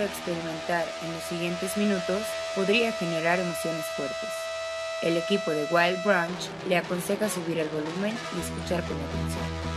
experimentar 0.00 0.86
en 1.02 1.12
los 1.12 1.22
siguientes 1.24 1.76
minutos 1.76 2.22
podría 2.54 2.92
generar 2.92 3.38
emociones 3.38 3.84
fuertes. 3.86 4.51
El 5.02 5.16
equipo 5.16 5.50
de 5.50 5.66
Wild 5.70 6.04
Branch 6.04 6.48
le 6.68 6.76
aconseja 6.76 7.28
subir 7.28 7.58
el 7.58 7.68
volumen 7.68 8.16
y 8.36 8.40
escuchar 8.40 8.82
con 8.84 8.96
atención. 8.96 9.71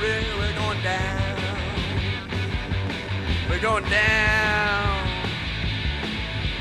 river, 0.00 0.38
we're 0.38 0.54
going 0.54 0.82
down. 0.82 1.36
We're 3.48 3.60
going 3.60 3.84
down. 3.90 5.08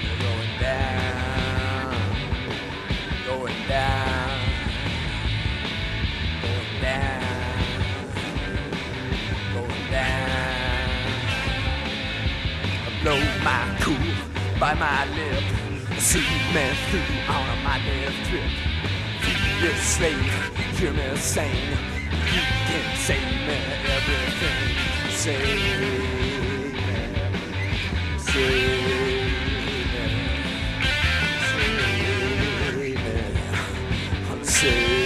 We're 0.03 0.19
going 0.27 0.59
down. 0.59 1.95
Going 3.25 3.67
down. 3.67 4.39
Going 6.41 6.81
down. 6.81 7.23
Going 9.53 9.91
down. 9.91 10.89
I 12.85 13.03
blow 13.03 13.19
my 13.43 13.77
cool 13.81 14.59
by 14.59 14.73
my 14.73 15.05
lip. 15.15 15.43
See 15.97 16.19
me 16.53 16.73
through 16.89 17.33
on 17.33 17.49
a 17.49 17.63
my 17.63 17.79
death 17.85 18.17
trip. 18.27 18.51
Feel 19.21 19.69
you 19.69 19.75
slave, 19.77 20.77
hear 20.77 20.93
me 20.93 21.15
sing 21.17 21.98
can 22.69 22.85
save 22.97 23.31
me 23.47 23.57
everything. 23.97 24.65
Save 25.09 25.61
me, 25.81 25.99
save 28.17 28.87
me. 28.87 29.09
say 34.61 34.98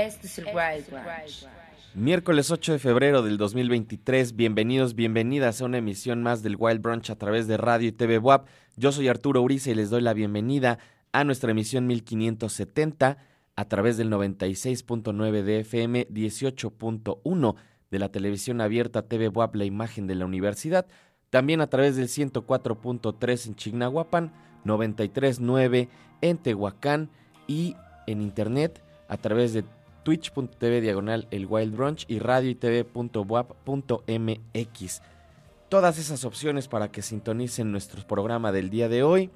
Este 0.00 0.28
es 0.28 0.38
el 0.38 0.46
Wild. 0.46 0.86
Miércoles 1.94 2.50
8 2.50 2.72
de 2.72 2.78
febrero 2.78 3.20
del 3.20 3.36
2023, 3.36 4.34
bienvenidos, 4.34 4.94
bienvenidas 4.94 5.60
a 5.60 5.66
una 5.66 5.76
emisión 5.76 6.22
más 6.22 6.42
del 6.42 6.56
Wild 6.58 6.80
Brunch 6.80 7.10
a 7.10 7.16
través 7.16 7.46
de 7.46 7.58
Radio 7.58 7.88
y 7.88 7.92
TV 7.92 8.16
WAP. 8.16 8.46
Yo 8.76 8.92
soy 8.92 9.08
Arturo 9.08 9.42
Uriza 9.42 9.72
y 9.72 9.74
les 9.74 9.90
doy 9.90 10.00
la 10.00 10.14
bienvenida 10.14 10.78
a 11.12 11.24
nuestra 11.24 11.50
emisión 11.50 11.86
1570 11.86 13.18
a 13.56 13.64
través 13.66 13.98
del 13.98 14.10
96.9 14.10 15.42
de 15.42 15.60
FM, 15.60 16.08
18.1 16.08 17.54
de 17.90 17.98
la 17.98 18.08
televisión 18.08 18.62
abierta 18.62 19.02
TV 19.02 19.28
WAP, 19.28 19.54
la 19.54 19.66
imagen 19.66 20.06
de 20.06 20.14
la 20.14 20.24
universidad, 20.24 20.86
también 21.28 21.60
a 21.60 21.66
través 21.66 21.96
del 21.96 22.08
104.3 22.08 23.48
en 23.48 23.54
Chignahuapan, 23.54 24.32
93.9 24.64 25.88
en 26.22 26.38
Tehuacán 26.38 27.10
y 27.46 27.76
en 28.06 28.22
internet 28.22 28.82
a 29.06 29.18
través 29.18 29.52
de 29.52 29.64
twitch.tv 30.02 30.80
diagonal 30.80 31.26
el 31.30 31.46
Wild 31.46 31.76
Brunch 31.76 32.04
y 32.08 32.18
radio. 32.18 32.56
Todas 35.68 35.98
esas 35.98 36.24
opciones 36.24 36.68
para 36.68 36.90
que 36.90 37.02
sintonicen 37.02 37.70
nuestro 37.70 38.06
programa 38.06 38.52
del 38.52 38.70
día 38.70 38.88
de 38.88 39.02
hoy. 39.02 39.30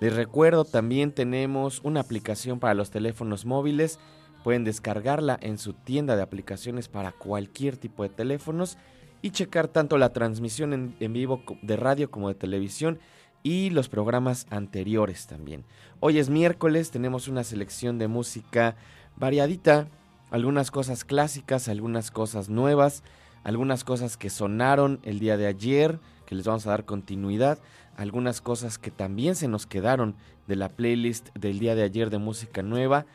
Les 0.00 0.14
recuerdo, 0.14 0.64
también 0.64 1.12
tenemos 1.12 1.80
una 1.82 2.00
aplicación 2.00 2.60
para 2.60 2.74
los 2.74 2.90
teléfonos 2.90 3.44
móviles. 3.44 3.98
Pueden 4.44 4.64
descargarla 4.64 5.38
en 5.40 5.58
su 5.58 5.72
tienda 5.72 6.16
de 6.16 6.22
aplicaciones 6.22 6.88
para 6.88 7.12
cualquier 7.12 7.76
tipo 7.76 8.02
de 8.02 8.10
teléfonos 8.10 8.78
y 9.22 9.30
checar 9.30 9.68
tanto 9.68 9.98
la 9.98 10.12
transmisión 10.12 10.94
en 11.00 11.12
vivo 11.12 11.42
de 11.62 11.76
radio 11.76 12.10
como 12.10 12.28
de 12.28 12.34
televisión 12.34 12.98
y 13.46 13.70
los 13.70 13.88
programas 13.88 14.48
anteriores 14.50 15.28
también. 15.28 15.64
Hoy 16.00 16.18
es 16.18 16.28
miércoles, 16.28 16.90
tenemos 16.90 17.28
una 17.28 17.44
selección 17.44 17.96
de 17.96 18.08
música 18.08 18.74
variadita, 19.16 19.88
algunas 20.30 20.70
cosas 20.70 21.04
clásicas, 21.04 21.68
algunas 21.68 22.10
cosas 22.10 22.48
nuevas, 22.48 23.02
algunas 23.44 23.84
cosas 23.84 24.16
que 24.16 24.30
sonaron 24.30 24.98
el 25.02 25.18
día 25.18 25.36
de 25.36 25.46
ayer, 25.46 26.00
que 26.26 26.34
les 26.34 26.46
vamos 26.46 26.66
a 26.66 26.70
dar 26.70 26.84
continuidad, 26.84 27.58
algunas 27.96 28.40
cosas 28.40 28.78
que 28.78 28.90
también 28.90 29.36
se 29.36 29.48
nos 29.48 29.66
quedaron 29.66 30.16
de 30.46 30.56
la 30.56 30.68
playlist 30.68 31.28
del 31.34 31.58
día 31.58 31.74
de 31.74 31.82
ayer 31.82 32.10
de 32.10 32.18
música 32.18 32.62
nueva. 32.62 33.06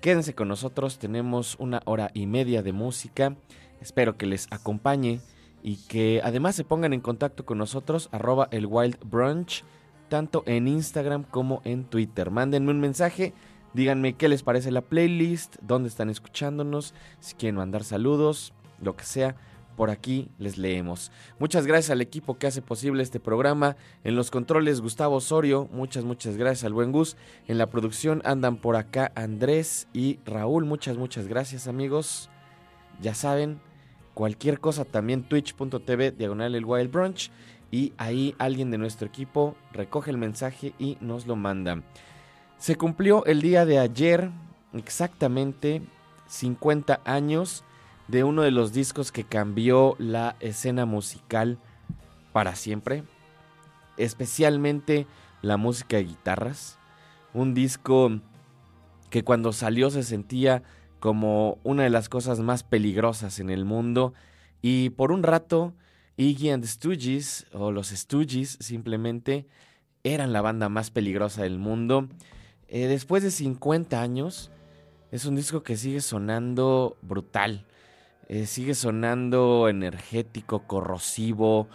Quédense 0.00 0.34
con 0.34 0.48
nosotros, 0.48 0.98
tenemos 0.98 1.56
una 1.58 1.82
hora 1.84 2.10
y 2.14 2.26
media 2.26 2.62
de 2.62 2.72
música, 2.72 3.36
espero 3.80 4.16
que 4.16 4.26
les 4.26 4.46
acompañe 4.50 5.20
y 5.62 5.76
que 5.88 6.20
además 6.22 6.54
se 6.54 6.64
pongan 6.64 6.92
en 6.92 7.00
contacto 7.00 7.44
con 7.44 7.58
nosotros, 7.58 8.08
arroba 8.12 8.48
el 8.50 8.66
Wild 8.66 8.98
Brunch, 9.04 9.64
tanto 10.08 10.42
en 10.46 10.68
Instagram 10.68 11.24
como 11.24 11.62
en 11.64 11.84
Twitter. 11.84 12.30
Mándenme 12.30 12.70
un 12.70 12.80
mensaje 12.80 13.32
Díganme 13.74 14.14
qué 14.14 14.28
les 14.28 14.44
parece 14.44 14.70
la 14.70 14.82
playlist, 14.82 15.56
dónde 15.60 15.88
están 15.88 16.08
escuchándonos, 16.08 16.94
si 17.18 17.34
quieren 17.34 17.56
mandar 17.56 17.82
saludos, 17.82 18.54
lo 18.80 18.96
que 18.96 19.04
sea. 19.04 19.36
Por 19.76 19.90
aquí 19.90 20.28
les 20.38 20.56
leemos. 20.56 21.10
Muchas 21.40 21.66
gracias 21.66 21.90
al 21.90 22.00
equipo 22.00 22.38
que 22.38 22.46
hace 22.46 22.62
posible 22.62 23.02
este 23.02 23.18
programa. 23.18 23.76
En 24.04 24.14
los 24.14 24.30
controles, 24.30 24.80
Gustavo 24.80 25.16
Osorio. 25.16 25.68
Muchas, 25.72 26.04
muchas 26.04 26.36
gracias 26.36 26.62
al 26.62 26.72
buen 26.72 26.92
Gus. 26.92 27.16
En 27.48 27.58
la 27.58 27.68
producción 27.68 28.22
andan 28.24 28.56
por 28.56 28.76
acá 28.76 29.10
Andrés 29.16 29.88
y 29.92 30.20
Raúl. 30.24 30.64
Muchas, 30.64 30.96
muchas 30.96 31.26
gracias, 31.26 31.66
amigos. 31.66 32.30
Ya 33.00 33.14
saben, 33.14 33.58
cualquier 34.14 34.60
cosa 34.60 34.84
también 34.84 35.24
twitch.tv 35.24 36.12
diagonal 36.12 36.54
el 36.54 36.64
Wild 36.64 36.92
Brunch. 36.92 37.32
Y 37.72 37.94
ahí 37.96 38.36
alguien 38.38 38.70
de 38.70 38.78
nuestro 38.78 39.08
equipo 39.08 39.56
recoge 39.72 40.12
el 40.12 40.18
mensaje 40.18 40.72
y 40.78 40.98
nos 41.00 41.26
lo 41.26 41.34
manda. 41.34 41.82
Se 42.58 42.76
cumplió 42.76 43.24
el 43.26 43.42
día 43.42 43.66
de 43.66 43.78
ayer 43.78 44.30
exactamente 44.72 45.82
50 46.28 47.00
años 47.04 47.64
de 48.08 48.24
uno 48.24 48.42
de 48.42 48.50
los 48.50 48.72
discos 48.72 49.12
que 49.12 49.24
cambió 49.24 49.96
la 49.98 50.36
escena 50.40 50.86
musical 50.86 51.58
para 52.32 52.54
siempre, 52.54 53.04
especialmente 53.96 55.06
la 55.42 55.56
música 55.56 55.96
de 55.96 56.04
guitarras. 56.04 56.78
Un 57.32 57.54
disco 57.54 58.20
que 59.10 59.24
cuando 59.24 59.52
salió 59.52 59.90
se 59.90 60.02
sentía 60.02 60.62
como 61.00 61.58
una 61.64 61.84
de 61.84 61.90
las 61.90 62.08
cosas 62.08 62.40
más 62.40 62.62
peligrosas 62.62 63.38
en 63.38 63.50
el 63.50 63.64
mundo 63.64 64.14
y 64.62 64.90
por 64.90 65.12
un 65.12 65.22
rato 65.22 65.74
Iggy 66.16 66.50
and 66.50 66.62
the 66.62 66.68
Stooges 66.68 67.46
o 67.52 67.70
los 67.70 67.88
Stooges 67.88 68.56
simplemente 68.60 69.46
eran 70.02 70.32
la 70.32 70.40
banda 70.40 70.68
más 70.68 70.90
peligrosa 70.90 71.42
del 71.42 71.58
mundo 71.58 72.08
eh, 72.74 72.88
después 72.88 73.22
de 73.22 73.30
50 73.30 74.02
años, 74.02 74.50
es 75.12 75.26
un 75.26 75.36
disco 75.36 75.62
que 75.62 75.76
sigue 75.76 76.00
sonando 76.00 76.96
brutal. 77.02 77.64
Eh, 78.28 78.46
sigue 78.46 78.74
sonando 78.74 79.68
energético, 79.68 80.66
corrosivo, 80.66 81.68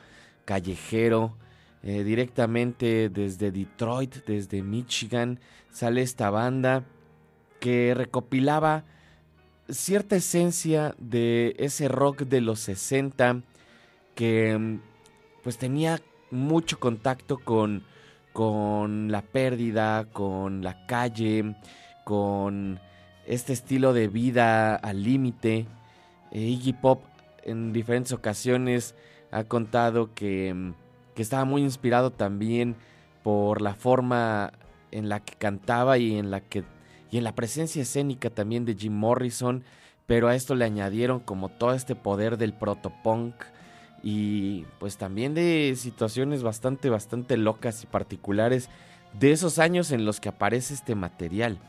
callejero. 0.44 1.38
Eh, 1.84 2.04
directamente 2.04 3.08
desde 3.08 3.50
Detroit, 3.50 4.26
desde 4.26 4.62
Michigan, 4.62 5.40
sale 5.72 6.02
esta 6.02 6.30
banda 6.32 6.84
que 7.62 7.94
recopilaba 7.94 8.84
cierta 9.70 10.18
esencia 10.18 10.96
de 10.98 11.56
ese 11.60 11.88
rock 11.88 12.24
de 12.24 12.42
los 12.42 12.60
60 12.60 13.44
que 14.16 14.58
mm, 14.58 14.82
pues 15.44 15.58
tenía 15.58 16.02
mucho 16.30 16.78
contacto 16.78 17.38
con 17.38 17.86
con 18.34 19.12
la 19.12 19.22
pérdida, 19.22 20.06
con 20.12 20.64
la 20.64 20.86
calle, 20.86 21.56
con 22.04 22.80
este 23.26 23.54
estilo 23.54 23.94
de 23.94 24.08
vida 24.08 24.76
al 24.76 25.04
límite. 25.04 25.68
Eh, 26.32 26.40
Iggy 26.40 26.74
Pop 26.74 27.04
en 27.44 27.74
diferentes 27.74 28.14
ocasiones 28.14 28.96
ha 29.32 29.44
contado 29.44 30.14
que, 30.14 30.74
que, 31.16 31.22
estaba 31.22 31.46
muy 31.46 31.62
inspirado 31.62 32.12
también 32.12 32.76
por 33.24 33.62
la 33.62 33.76
forma 33.76 34.54
en 34.92 35.10
la 35.10 35.20
que 35.20 35.36
cantaba 35.36 35.98
y 35.98 36.18
en 36.18 36.32
la 36.32 36.42
que 36.42 36.64
y 37.12 37.18
en 37.18 37.24
la 37.24 37.34
presencia 37.34 37.82
escénica 37.82 38.30
también 38.30 38.66
de 38.66 38.76
Jim 38.76 38.94
Morrison, 38.94 39.64
pero 40.06 40.28
a 40.28 40.36
esto 40.36 40.56
le 40.56 40.66
añadieron 40.66 41.20
como 41.20 41.50
todo 41.50 41.74
este 41.74 41.96
poder 41.96 42.38
del 42.38 42.54
protopunk 42.54 43.34
y 44.04 44.66
pues 44.80 44.98
también 44.98 45.34
de 45.34 45.74
situaciones 45.78 46.44
bastante, 46.44 46.90
bastante 46.90 47.38
locas 47.38 47.84
y 47.84 47.88
particulares 47.88 48.70
de 49.20 49.32
esos 49.32 49.60
años 49.60 49.92
en 49.92 50.06
los 50.06 50.20
que 50.20 50.30
aparece 50.30 50.74
este 50.74 50.96
material. 50.96 51.60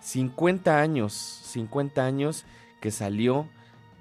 50 0.00 0.80
años, 0.80 1.12
50 1.12 2.04
años 2.04 2.44
que 2.80 2.90
salió 2.90 3.48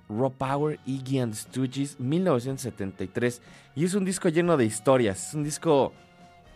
Raw 0.09 0.31
Power, 0.31 0.79
Iggy 0.85 1.19
and 1.19 1.33
Stooges, 1.33 1.99
1973. 1.99 3.41
Y 3.75 3.85
es 3.85 3.93
un 3.93 4.05
disco 4.05 4.29
lleno 4.29 4.57
de 4.57 4.65
historias, 4.65 5.29
es 5.29 5.33
un 5.33 5.43
disco 5.43 5.93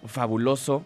fabuloso 0.06 0.84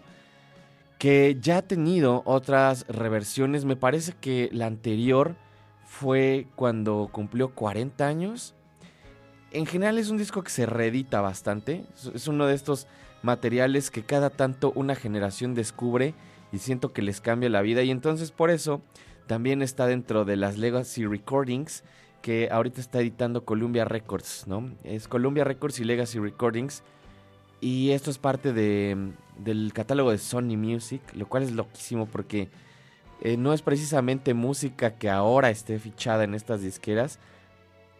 que 1.00 1.38
ya 1.42 1.58
ha 1.58 1.62
tenido 1.64 2.22
otras 2.26 2.86
reversiones. 2.88 3.66
Me 3.66 3.76
parece 3.76 4.14
que 4.14 4.50
la 4.52 4.68
anterior 4.68 5.36
fue 5.86 6.48
cuando 6.56 7.10
cumplió 7.12 7.54
40 7.56 8.06
años 8.06 8.54
en 9.52 9.66
general 9.66 9.98
es 9.98 10.10
un 10.10 10.18
disco 10.18 10.44
que 10.44 10.50
se 10.50 10.66
reedita 10.66 11.22
bastante. 11.22 11.84
Es 12.14 12.28
uno 12.28 12.48
de 12.48 12.56
estos 12.56 12.88
materiales 13.22 13.92
que 13.92 14.04
cada 14.04 14.30
tanto 14.30 14.72
una 14.76 14.96
generación 14.96 15.54
descubre 15.54 16.14
y 16.52 16.60
siento 16.60 16.94
que 16.94 17.02
les 17.02 17.22
cambia 17.22 17.50
la 17.50 17.62
vida. 17.62 17.84
Y 17.84 17.92
entonces 17.92 18.32
por 18.32 18.50
eso 18.50 18.82
también 19.28 19.62
está 19.62 19.88
dentro 19.88 20.26
de 20.26 20.36
las 20.38 20.58
Legacy 20.58 21.06
Recordings 21.06 21.84
que 22.22 22.50
ahorita 22.52 22.80
está 22.80 23.02
editando 23.02 23.46
Columbia 23.46 23.84
Records, 23.86 24.46
¿no? 24.48 24.72
Es 24.84 25.08
Columbia 25.08 25.44
Records 25.44 25.80
y 25.80 25.84
Legacy 25.84 26.20
Recordings. 26.20 26.84
Y 27.60 27.92
esto 27.92 28.10
es 28.10 28.18
parte 28.18 28.54
de, 28.54 29.14
del 29.38 29.72
catálogo 29.74 30.12
de 30.12 30.18
Sony 30.18 30.58
Music, 30.58 31.02
lo 31.14 31.28
cual 31.28 31.44
es 31.44 31.52
loquísimo 31.52 32.06
porque 32.08 32.50
eh, 33.22 33.38
no 33.38 33.54
es 33.54 33.62
precisamente 33.62 34.34
música 34.34 34.96
que 34.96 35.10
ahora 35.10 35.50
esté 35.50 35.78
fichada 35.80 36.24
en 36.24 36.34
estas 36.34 36.62
disqueras, 36.62 37.20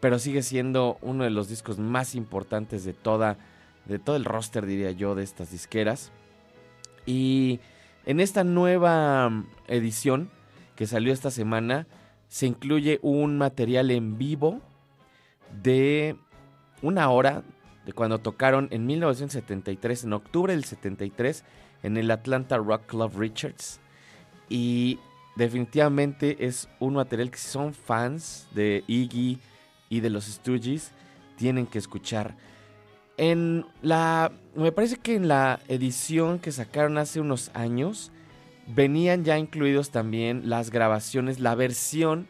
pero 0.02 0.20
sigue 0.20 0.42
siendo 0.42 0.98
uno 1.02 1.24
de 1.24 1.30
los 1.30 1.48
discos 1.48 1.80
más 1.80 2.16
importantes 2.16 2.84
de 2.84 2.94
toda 2.94 3.38
de 3.86 4.00
todo 4.00 4.16
el 4.16 4.26
roster 4.26 4.66
diría 4.66 4.92
yo 4.92 5.16
de 5.16 5.24
estas 5.24 5.52
disqueras. 5.52 6.12
Y 7.06 7.60
en 8.06 8.20
esta 8.20 8.44
nueva 8.44 9.30
mm, 9.30 9.48
edición 9.68 10.30
que 10.76 10.88
salió 10.88 11.14
esta 11.14 11.32
semana 11.32 11.88
se 12.28 12.48
incluye 12.48 13.00
un 13.02 13.38
material 13.38 13.92
en 13.92 14.18
vivo 14.18 14.62
de 15.62 16.16
una 16.82 17.10
hora 17.10 17.44
de 17.86 17.94
cuando 17.94 18.20
tocaron 18.20 18.68
en 18.72 18.86
1973, 18.86 20.06
en 20.06 20.14
octubre 20.14 20.54
del 20.54 20.64
73, 20.64 21.44
en 21.84 21.98
el 21.98 22.12
Atlanta 22.12 22.58
Rock 22.58 22.86
Club 22.86 23.12
Richards. 23.18 23.80
Y 24.48 25.00
definitivamente 25.36 26.46
es 26.46 26.70
un 26.80 26.94
material 26.94 27.32
que 27.32 27.38
son 27.38 27.74
fans 27.74 28.48
de 28.54 28.84
Iggy, 28.88 29.40
y 29.92 30.00
de 30.00 30.10
los 30.10 30.26
Stooges 30.26 30.92
tienen 31.36 31.68
que 31.68 31.78
escuchar. 31.78 32.36
En 33.18 33.66
la. 33.84 34.32
Me 34.56 34.72
parece 34.72 34.96
que 34.96 35.16
en 35.16 35.28
la 35.28 35.60
edición 35.68 36.40
que 36.40 36.52
sacaron 36.52 36.98
hace 36.98 37.20
unos 37.20 37.52
años. 37.54 38.12
Venían 38.68 39.26
ya 39.26 39.38
incluidos 39.38 39.90
también 39.90 40.44
las 40.48 40.70
grabaciones, 40.70 41.40
la 41.40 41.56
versión 41.56 42.28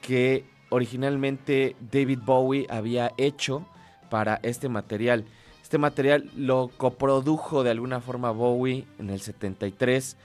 que 0.00 0.44
originalmente 0.70 1.76
David 1.92 2.20
Bowie 2.24 2.66
había 2.70 3.12
hecho 3.18 3.66
para 4.08 4.38
este 4.42 4.68
material. 4.68 5.24
Este 5.62 5.76
material 5.76 6.30
lo 6.36 6.70
coprodujo 6.76 7.64
de 7.64 7.70
alguna 7.70 8.00
forma 8.00 8.30
Bowie 8.30 8.86
en 8.98 9.10
el 9.10 9.20
73. 9.20 10.16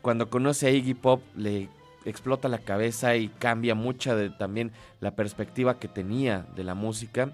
Cuando 0.00 0.28
conoce 0.28 0.66
a 0.66 0.70
Iggy 0.70 0.94
Pop 0.94 1.20
le 1.36 1.68
explota 2.06 2.48
la 2.48 2.58
cabeza 2.58 3.16
y 3.16 3.28
cambia 3.28 3.74
mucha 3.74 4.14
de 4.14 4.30
también 4.30 4.72
la 5.00 5.14
perspectiva 5.16 5.78
que 5.78 5.88
tenía 5.88 6.46
de 6.54 6.64
la 6.64 6.74
música 6.74 7.32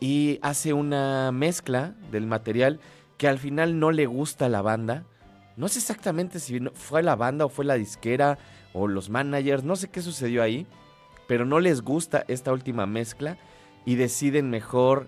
y 0.00 0.38
hace 0.42 0.72
una 0.72 1.32
mezcla 1.32 1.94
del 2.10 2.26
material 2.26 2.80
que 3.16 3.28
al 3.28 3.38
final 3.38 3.78
no 3.78 3.90
le 3.90 4.06
gusta 4.06 4.46
a 4.46 4.50
la 4.50 4.62
banda. 4.62 5.04
No 5.56 5.68
sé 5.68 5.78
exactamente 5.78 6.40
si 6.40 6.60
fue 6.74 7.02
la 7.02 7.16
banda 7.16 7.46
o 7.46 7.48
fue 7.48 7.64
la 7.64 7.74
disquera 7.74 8.38
o 8.72 8.88
los 8.88 9.08
managers, 9.08 9.64
no 9.64 9.76
sé 9.76 9.88
qué 9.88 10.02
sucedió 10.02 10.42
ahí, 10.42 10.66
pero 11.26 11.46
no 11.46 11.60
les 11.60 11.80
gusta 11.80 12.24
esta 12.28 12.52
última 12.52 12.86
mezcla 12.86 13.38
y 13.86 13.94
deciden 13.94 14.50
mejor 14.50 15.06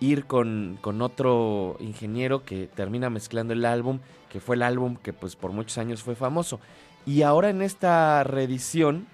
ir 0.00 0.26
con, 0.26 0.78
con, 0.80 1.02
otro 1.02 1.76
ingeniero 1.80 2.44
que 2.44 2.68
termina 2.68 3.10
mezclando 3.10 3.54
el 3.54 3.64
álbum, 3.64 3.98
que 4.28 4.40
fue 4.40 4.56
el 4.56 4.62
álbum 4.62 4.96
que 4.96 5.12
pues 5.12 5.34
por 5.34 5.52
muchos 5.52 5.78
años 5.78 6.02
fue 6.02 6.14
famoso. 6.14 6.60
Y 7.08 7.22
ahora 7.22 7.48
en 7.48 7.62
esta 7.62 8.22
reedición, 8.22 9.06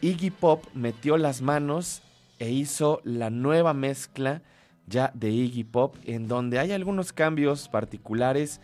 Iggy 0.00 0.30
Pop 0.30 0.62
metió 0.72 1.16
las 1.16 1.42
manos 1.42 2.00
e 2.38 2.52
hizo 2.52 3.00
la 3.02 3.28
nueva 3.28 3.74
mezcla 3.74 4.40
ya 4.86 5.10
de 5.14 5.30
Iggy 5.30 5.64
Pop, 5.64 5.96
en 6.04 6.28
donde 6.28 6.60
hay 6.60 6.70
algunos 6.70 7.12
cambios 7.12 7.68
particulares. 7.68 8.60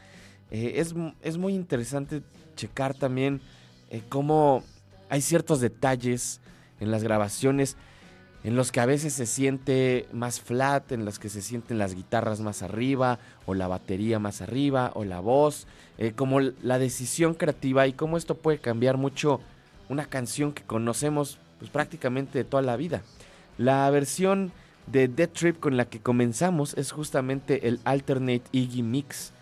Eh, 0.53 0.75
es, 0.77 0.95
es, 1.21 1.37
muy 1.37 1.57
interesante 1.57 2.23
checar 2.55 2.95
también 2.95 3.41
eh, 3.91 4.03
cómo 4.09 4.63
hay 5.09 5.21
ciertos 5.21 5.61
detalles 5.61 6.41
en 6.79 6.93
las 6.93 7.03
grabaciones 7.03 7.77
en 8.47 8.55
los 8.55 8.71
que 8.71 8.79
a 8.79 8.87
veces 8.87 9.13
se 9.13 9.27
siente 9.27 10.07
más 10.13 10.41
flat, 10.41 10.93
en 10.93 11.05
los 11.05 11.19
que 11.19 11.29
se 11.29 11.43
sienten 11.43 11.79
las 11.79 11.97
guitarras 11.97 12.39
más 12.41 12.63
arriba, 12.63 13.19
o 13.45 13.55
la 13.55 13.67
batería 13.67 14.21
más 14.21 14.41
arriba, 14.41 14.93
o 14.95 15.05
la 15.05 15.19
voz, 15.19 15.67
eh, 15.99 16.13
como 16.13 16.39
la 16.39 16.79
decisión 16.79 17.35
creativa 17.35 17.89
y 17.89 17.93
cómo 17.93 18.17
esto 18.17 18.37
puede 18.37 18.59
cambiar 18.59 18.99
mucho 18.99 19.41
una 19.89 20.05
canción 20.05 20.53
que 20.53 20.63
conocemos 20.63 21.39
pues, 21.59 21.73
prácticamente 21.73 22.39
de 22.39 22.45
toda 22.45 22.63
la 22.63 22.77
vida. 22.77 23.03
La 23.59 23.91
versión 23.91 24.53
de 24.87 25.09
Dead 25.09 25.29
Trip 25.29 25.59
con 25.59 25.77
la 25.77 25.87
que 25.87 25.99
comenzamos 25.99 26.75
es 26.75 26.93
justamente 26.93 27.67
el 27.67 27.81
Alternate 27.83 28.45
Iggy 28.53 28.85
Mix 28.85 29.33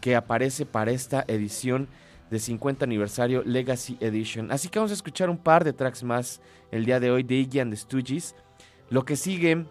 que 0.00 0.14
aparece 0.14 0.64
para 0.64 0.92
esta 0.92 1.24
edición 1.26 1.88
de 2.34 2.40
50 2.40 2.84
aniversario 2.84 3.44
Legacy 3.44 3.96
Edition. 4.00 4.50
Así 4.50 4.68
que 4.68 4.80
vamos 4.80 4.90
a 4.90 4.94
escuchar 4.94 5.30
un 5.30 5.38
par 5.38 5.62
de 5.62 5.72
tracks 5.72 6.02
más 6.02 6.40
el 6.72 6.84
día 6.84 6.98
de 6.98 7.12
hoy 7.12 7.22
de 7.22 7.36
Iggy 7.36 7.60
and 7.60 7.70
the 7.70 7.76
Stooges. 7.76 8.34
Lo 8.90 9.04
que 9.04 9.14
sigue, 9.14 9.66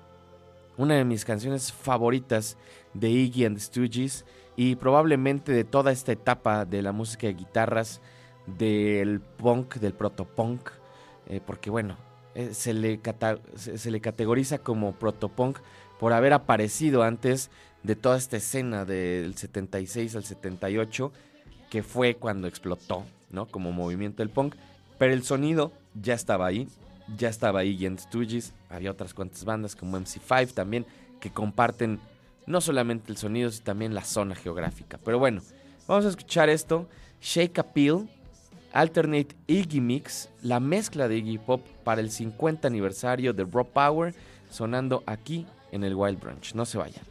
una 0.77 0.95
de 0.95 1.03
mis 1.03 1.25
canciones 1.25 1.73
favoritas 1.73 2.57
de 2.93 3.09
Iggy 3.09 3.43
and 3.43 3.57
the 3.57 3.61
Stooges 3.61 4.25
y 4.55 4.77
probablemente 4.77 5.51
de 5.51 5.65
toda 5.65 5.91
esta 5.91 6.13
etapa 6.13 6.63
de 6.63 6.81
la 6.81 6.93
música 6.93 7.27
de 7.27 7.33
guitarras, 7.33 7.99
del 8.45 9.19
punk, 9.19 9.75
del 9.75 9.93
protopunk, 9.93 10.69
eh, 11.27 11.41
porque 11.45 11.69
bueno, 11.69 11.97
eh, 12.33 12.53
se, 12.53 12.73
le 12.73 13.01
se, 13.57 13.91
le 13.91 13.99
categoriza 13.99 14.59
como 14.59 14.93
protopunk 14.93 15.59
por 15.99 16.13
haber 16.13 16.31
aparecido 16.31 17.03
antes 17.03 17.51
de 17.83 17.97
toda 17.97 18.15
esta 18.15 18.37
escena 18.37 18.85
del 18.85 19.35
76 19.35 20.15
al 20.15 20.23
78, 20.23 21.11
que 21.73 21.81
fue 21.81 22.13
cuando 22.13 22.47
explotó, 22.47 23.03
¿no? 23.31 23.47
Como 23.47 23.71
movimiento 23.71 24.21
del 24.21 24.29
punk, 24.29 24.53
pero 24.99 25.11
el 25.11 25.23
sonido 25.23 25.71
ya 25.99 26.13
estaba 26.13 26.45
ahí, 26.45 26.67
ya 27.17 27.29
estaba 27.29 27.61
ahí 27.61 27.75
Jens 27.75 28.03
Stooges, 28.03 28.53
había 28.69 28.91
otras 28.91 29.15
cuantas 29.15 29.43
bandas 29.43 29.75
como 29.75 29.97
MC5 29.97 30.53
también 30.53 30.85
que 31.19 31.31
comparten 31.31 31.99
no 32.45 32.61
solamente 32.61 33.11
el 33.11 33.17
sonido, 33.17 33.49
sino 33.49 33.63
también 33.63 33.95
la 33.95 34.03
zona 34.03 34.35
geográfica. 34.35 34.99
Pero 35.03 35.17
bueno, 35.17 35.41
vamos 35.87 36.05
a 36.05 36.09
escuchar 36.09 36.47
esto, 36.47 36.87
Shake 37.19 37.57
a 37.57 37.63
Peel 37.63 38.07
Alternate 38.71 39.35
Iggy 39.47 39.81
Mix, 39.81 40.29
la 40.43 40.59
mezcla 40.59 41.07
de 41.07 41.17
Iggy 41.17 41.39
Pop 41.39 41.65
para 41.83 42.01
el 42.01 42.11
50 42.11 42.67
aniversario 42.67 43.33
de 43.33 43.45
Raw 43.45 43.65
Power, 43.65 44.13
sonando 44.51 45.01
aquí 45.07 45.47
en 45.71 45.83
el 45.83 45.95
Wild 45.95 46.19
Branch. 46.19 46.53
No 46.53 46.67
se 46.67 46.77
vayan. 46.77 47.03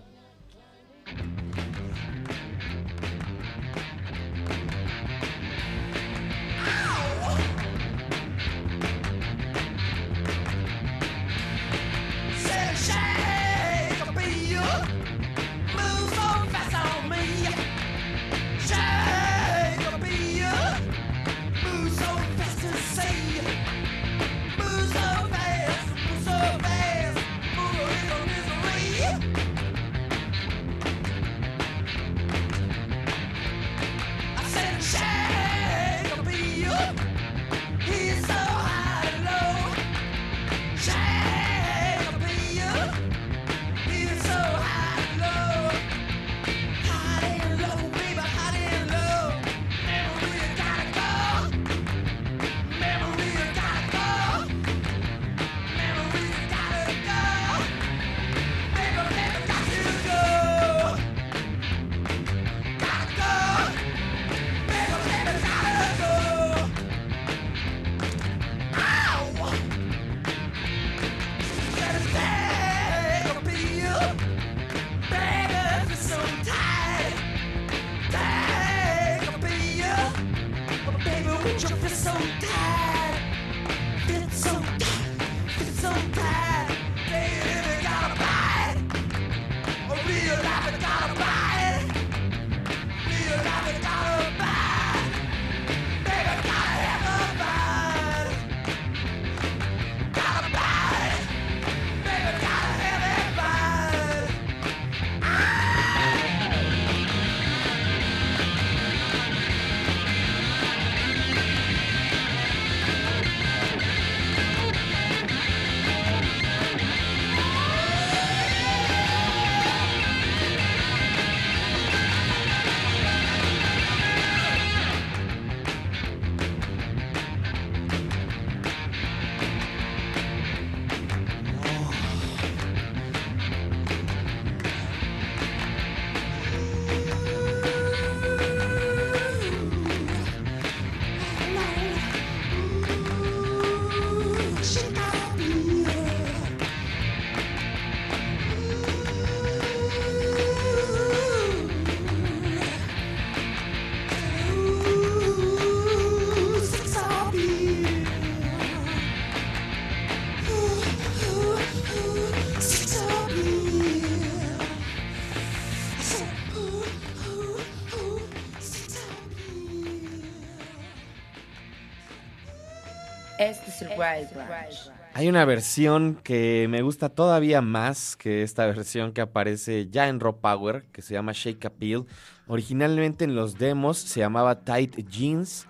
Hay 175.15 175.29
una 175.29 175.45
versión 175.45 176.19
que 176.23 176.67
me 176.69 176.83
gusta 176.83 177.11
todavía 177.11 177.61
más 177.61 178.17
que 178.17 178.43
esta 178.43 178.67
versión 178.67 179.13
que 179.13 179.21
aparece 179.21 179.89
ya 179.91 180.09
en 180.09 180.21
Raw 180.21 180.41
Power, 180.41 180.85
que 180.93 181.03
se 181.03 181.15
llama 181.15 181.33
Shake 181.33 181.67
Appeal. 181.67 182.07
Originalmente 182.47 183.25
en 183.25 183.35
los 183.35 183.59
demos 183.59 183.99
se 183.99 184.21
llamaba 184.21 184.65
Tight 184.65 185.09
Jeans 185.09 185.67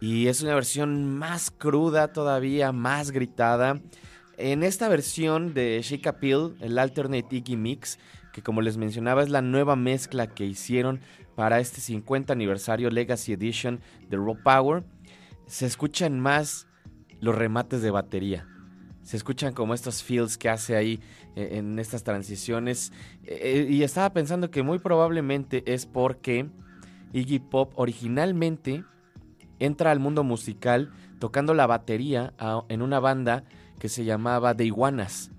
y 0.00 0.28
es 0.28 0.42
una 0.42 0.54
versión 0.54 1.16
más 1.16 1.50
cruda 1.50 2.12
todavía, 2.12 2.72
más 2.72 3.10
gritada. 3.10 3.80
En 4.36 4.62
esta 4.62 4.88
versión 4.88 5.54
de 5.54 5.80
Shake 5.82 6.06
Appeal, 6.06 6.56
el 6.60 6.78
Alternate 6.78 7.36
Iggy 7.36 7.56
Mix, 7.56 7.98
que 8.32 8.42
como 8.42 8.60
les 8.60 8.76
mencionaba 8.76 9.22
es 9.22 9.30
la 9.30 9.42
nueva 9.42 9.76
mezcla 9.76 10.26
que 10.26 10.44
hicieron 10.44 11.00
para 11.36 11.60
este 11.60 11.80
50 11.80 12.32
aniversario 12.32 12.90
Legacy 12.90 13.32
Edition 13.32 13.80
de 14.08 14.16
Raw 14.16 14.36
Power, 14.42 14.84
se 15.46 15.66
escuchan 15.66 16.20
más 16.20 16.66
los 17.24 17.34
remates 17.34 17.82
de 17.82 17.90
batería 17.90 18.46
se 19.04 19.18
escuchan 19.18 19.52
como 19.52 19.74
estos 19.74 20.02
feels 20.02 20.38
que 20.38 20.48
hace 20.48 20.76
ahí 20.76 20.98
eh, 21.36 21.58
en 21.58 21.78
estas 21.78 22.02
transiciones. 22.02 22.90
Eh, 23.24 23.66
y 23.68 23.82
estaba 23.82 24.12
pensando 24.12 24.50
que 24.50 24.62
muy 24.62 24.78
probablemente 24.78 25.62
es 25.72 25.84
porque 25.84 26.48
Iggy 27.12 27.38
Pop 27.38 27.72
originalmente 27.76 28.82
entra 29.58 29.90
al 29.90 30.00
mundo 30.00 30.24
musical 30.24 30.90
tocando 31.18 31.54
la 31.54 31.66
batería 31.66 32.32
en 32.68 32.82
una 32.82 32.98
banda 32.98 33.44
que 33.78 33.88
se 33.88 34.04
llamaba 34.04 34.54
The 34.54 34.64
Iguanas. 34.64 35.30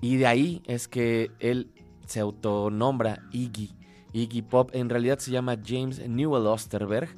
Y 0.00 0.16
de 0.16 0.26
ahí 0.26 0.62
es 0.66 0.88
que 0.88 1.30
él 1.38 1.70
se 2.06 2.20
autonombra 2.20 3.22
Iggy. 3.32 3.76
Iggy 4.12 4.42
Pop 4.42 4.70
en 4.72 4.88
realidad 4.88 5.18
se 5.18 5.30
llama 5.30 5.58
James 5.62 6.06
Newell 6.08 6.46
Osterberg. 6.46 7.10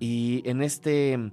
Y 0.00 0.42
en 0.48 0.62
este, 0.62 1.30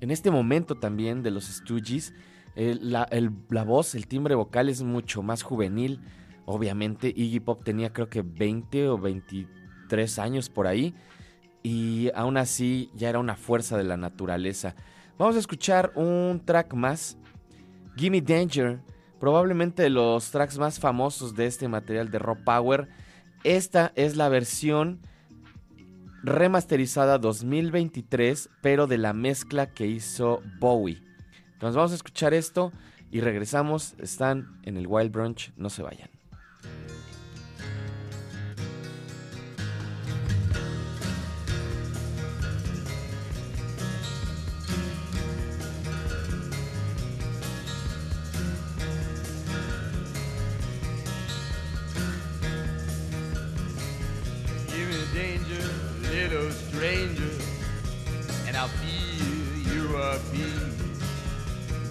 en 0.00 0.10
este 0.10 0.30
momento 0.30 0.76
también 0.76 1.22
de 1.22 1.30
los 1.30 1.44
Stooges, 1.46 2.14
la, 2.54 3.64
voz, 3.64 3.94
el 3.94 4.06
timbre 4.06 4.34
vocal 4.34 4.68
es 4.68 4.82
mucho 4.82 5.22
más 5.22 5.42
juvenil. 5.42 6.00
Obviamente, 6.44 7.12
Iggy 7.14 7.40
Pop 7.40 7.62
tenía 7.62 7.92
creo 7.92 8.08
que 8.08 8.22
20 8.22 8.88
o 8.88 8.98
23 8.98 10.18
años 10.18 10.48
por 10.48 10.66
ahí. 10.66 10.94
Y 11.62 12.10
aún 12.14 12.36
así 12.36 12.90
ya 12.94 13.10
era 13.10 13.18
una 13.18 13.36
fuerza 13.36 13.76
de 13.76 13.84
la 13.84 13.96
naturaleza. 13.96 14.74
Vamos 15.18 15.36
a 15.36 15.40
escuchar 15.40 15.92
un 15.94 16.42
track 16.44 16.74
más. 16.74 17.16
Gimme 17.96 18.20
Danger. 18.20 18.80
Probablemente 19.20 19.82
de 19.82 19.90
los 19.90 20.30
tracks 20.30 20.58
más 20.58 20.78
famosos 20.78 21.34
de 21.34 21.46
este 21.46 21.68
material 21.68 22.10
de 22.10 22.18
Rock 22.18 22.38
Power. 22.44 22.88
Esta 23.44 23.92
es 23.94 24.16
la 24.16 24.28
versión 24.28 25.00
remasterizada 26.22 27.18
2023, 27.18 28.50
pero 28.60 28.86
de 28.86 28.98
la 28.98 29.12
mezcla 29.12 29.72
que 29.72 29.86
hizo 29.86 30.42
Bowie. 30.58 31.02
Entonces 31.52 31.76
vamos 31.76 31.92
a 31.92 31.96
escuchar 31.96 32.34
esto 32.34 32.72
y 33.10 33.20
regresamos. 33.20 33.94
Están 33.98 34.60
en 34.62 34.76
el 34.76 34.86
Wild 34.86 35.12
Brunch, 35.12 35.52
no 35.56 35.70
se 35.70 35.82
vayan. 35.82 36.10
Little 56.28 56.50
stranger, 56.50 57.30
and 58.46 58.54
I'll 58.54 58.68
feel 58.68 59.72
you 59.72 59.96
are 59.96 60.18
being 60.30 60.74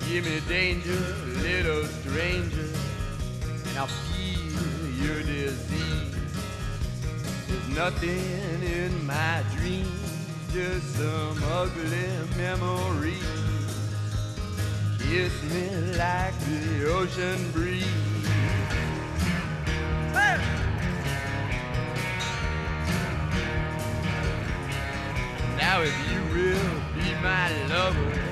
Give 0.08 0.26
me 0.26 0.40
danger, 0.48 1.00
little 1.42 1.84
stranger, 1.86 2.70
and 3.68 3.78
I'll 3.78 3.88
feel 3.88 5.06
your 5.06 5.24
disease. 5.24 6.16
There's 7.48 7.70
nothing 7.76 8.64
in 8.64 9.06
my 9.08 9.44
dreams, 9.56 10.28
just 10.54 10.96
some 10.96 11.44
ugly 11.52 12.08
memories. 12.38 13.24
Kiss 15.00 15.34
me 15.52 15.98
like 15.98 16.40
the 16.42 16.94
ocean 16.94 17.52
breeze. 17.52 17.97
real, 26.38 26.82
be 26.94 27.16
my 27.22 27.66
lover. 27.68 28.27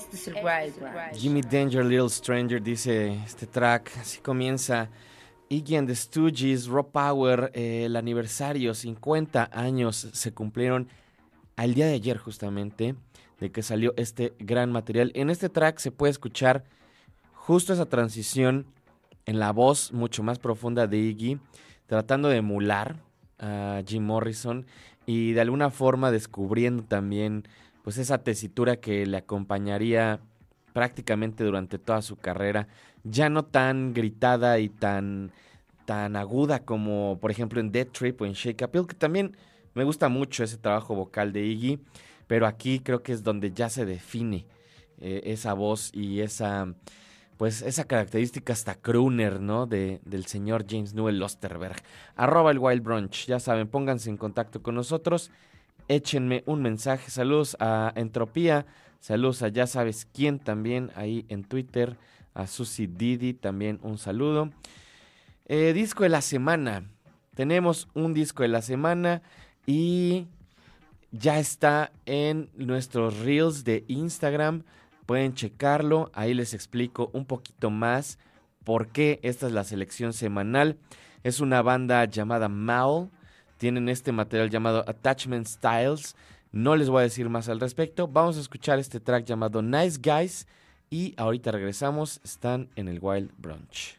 Este 0.00 0.16
es 0.16 0.28
el 0.28 0.34
Wild 0.36 1.14
Jimmy 1.14 1.42
Danger, 1.42 1.84
Little 1.84 2.08
Stranger, 2.08 2.62
dice 2.62 3.12
este 3.26 3.46
track. 3.46 3.92
Así 4.00 4.18
comienza. 4.20 4.88
Iggy 5.50 5.76
and 5.76 5.88
the 5.88 5.94
Stooges, 5.94 6.68
Rock 6.68 6.90
Power, 6.90 7.50
eh, 7.52 7.84
el 7.84 7.96
aniversario, 7.96 8.72
50 8.72 9.50
años 9.52 10.08
se 10.12 10.32
cumplieron 10.32 10.88
al 11.56 11.74
día 11.74 11.86
de 11.86 11.94
ayer 11.94 12.16
justamente 12.16 12.94
de 13.40 13.52
que 13.52 13.62
salió 13.62 13.92
este 13.98 14.32
gran 14.38 14.72
material. 14.72 15.12
En 15.14 15.28
este 15.28 15.50
track 15.50 15.78
se 15.78 15.90
puede 15.90 16.12
escuchar 16.12 16.64
justo 17.34 17.74
esa 17.74 17.86
transición 17.86 18.64
en 19.26 19.38
la 19.38 19.52
voz 19.52 19.92
mucho 19.92 20.22
más 20.22 20.38
profunda 20.38 20.86
de 20.86 20.96
Iggy, 20.96 21.40
tratando 21.86 22.30
de 22.30 22.38
emular 22.38 22.96
a 23.38 23.82
Jim 23.86 24.04
Morrison 24.04 24.64
y 25.04 25.32
de 25.32 25.42
alguna 25.42 25.68
forma 25.68 26.10
descubriendo 26.10 26.84
también 26.84 27.44
pues 27.82 27.98
esa 27.98 28.18
tesitura 28.18 28.76
que 28.76 29.06
le 29.06 29.16
acompañaría 29.16 30.20
prácticamente 30.72 31.44
durante 31.44 31.78
toda 31.78 32.02
su 32.02 32.16
carrera, 32.16 32.68
ya 33.04 33.28
no 33.28 33.44
tan 33.44 33.92
gritada 33.94 34.58
y 34.58 34.68
tan 34.68 35.32
tan 35.86 36.14
aguda 36.14 36.64
como 36.64 37.18
por 37.20 37.30
ejemplo 37.30 37.58
en 37.58 37.72
Dead 37.72 37.88
Trip 37.88 38.20
o 38.20 38.26
en 38.26 38.34
Shake 38.34 38.62
Up 38.62 38.86
que 38.86 38.94
también 38.94 39.36
me 39.74 39.84
gusta 39.84 40.08
mucho 40.08 40.44
ese 40.44 40.56
trabajo 40.56 40.94
vocal 40.94 41.32
de 41.32 41.44
Iggy, 41.44 41.80
pero 42.26 42.46
aquí 42.46 42.80
creo 42.80 43.02
que 43.02 43.12
es 43.12 43.22
donde 43.22 43.52
ya 43.52 43.68
se 43.68 43.84
define 43.84 44.46
eh, 44.98 45.22
esa 45.24 45.54
voz 45.54 45.90
y 45.92 46.20
esa 46.20 46.74
pues 47.40 47.62
esa 47.62 47.84
característica 47.84 48.52
hasta 48.52 48.74
crooner, 48.74 49.40
¿no? 49.40 49.66
De, 49.66 50.02
del 50.04 50.26
señor 50.26 50.66
James 50.68 50.92
Newell 50.92 51.22
Osterberg. 51.22 51.76
Arroba 52.14 52.50
el 52.50 52.58
Wild 52.58 52.82
Brunch, 52.82 53.24
ya 53.24 53.40
saben, 53.40 53.66
pónganse 53.66 54.10
en 54.10 54.18
contacto 54.18 54.62
con 54.62 54.74
nosotros, 54.74 55.30
échenme 55.90 56.44
un 56.46 56.62
mensaje, 56.62 57.10
saludos 57.10 57.56
a 57.58 57.92
Entropía, 57.96 58.64
saludos 59.00 59.42
a 59.42 59.48
ya 59.48 59.66
sabes 59.66 60.06
quién 60.14 60.38
también 60.38 60.92
ahí 60.94 61.26
en 61.28 61.42
Twitter, 61.42 61.98
a 62.32 62.46
Susi 62.46 62.86
Didi 62.86 63.34
también 63.34 63.80
un 63.82 63.98
saludo. 63.98 64.50
Eh, 65.46 65.72
disco 65.72 66.04
de 66.04 66.08
la 66.10 66.22
semana, 66.22 66.84
tenemos 67.34 67.88
un 67.92 68.14
disco 68.14 68.44
de 68.44 68.48
la 68.50 68.62
semana 68.62 69.20
y 69.66 70.28
ya 71.10 71.40
está 71.40 71.90
en 72.06 72.50
nuestros 72.54 73.18
reels 73.18 73.64
de 73.64 73.84
Instagram. 73.88 74.62
Pueden 75.06 75.34
checarlo, 75.34 76.12
ahí 76.14 76.34
les 76.34 76.54
explico 76.54 77.10
un 77.12 77.24
poquito 77.24 77.68
más 77.70 78.20
por 78.62 78.88
qué 78.92 79.18
esta 79.24 79.48
es 79.48 79.52
la 79.52 79.64
selección 79.64 80.12
semanal. 80.12 80.78
Es 81.24 81.40
una 81.40 81.62
banda 81.62 82.04
llamada 82.04 82.48
Maul, 82.48 83.10
tienen 83.60 83.90
este 83.90 84.10
material 84.10 84.48
llamado 84.48 84.82
Attachment 84.88 85.46
Styles. 85.46 86.16
No 86.50 86.76
les 86.76 86.88
voy 86.88 87.00
a 87.00 87.02
decir 87.02 87.28
más 87.28 87.50
al 87.50 87.60
respecto. 87.60 88.08
Vamos 88.08 88.38
a 88.38 88.40
escuchar 88.40 88.78
este 88.78 89.00
track 89.00 89.26
llamado 89.26 89.60
Nice 89.60 89.98
Guys 90.02 90.46
y 90.88 91.12
ahorita 91.18 91.52
regresamos. 91.52 92.22
Están 92.24 92.70
en 92.74 92.88
el 92.88 93.00
Wild 93.00 93.30
Brunch. 93.36 93.98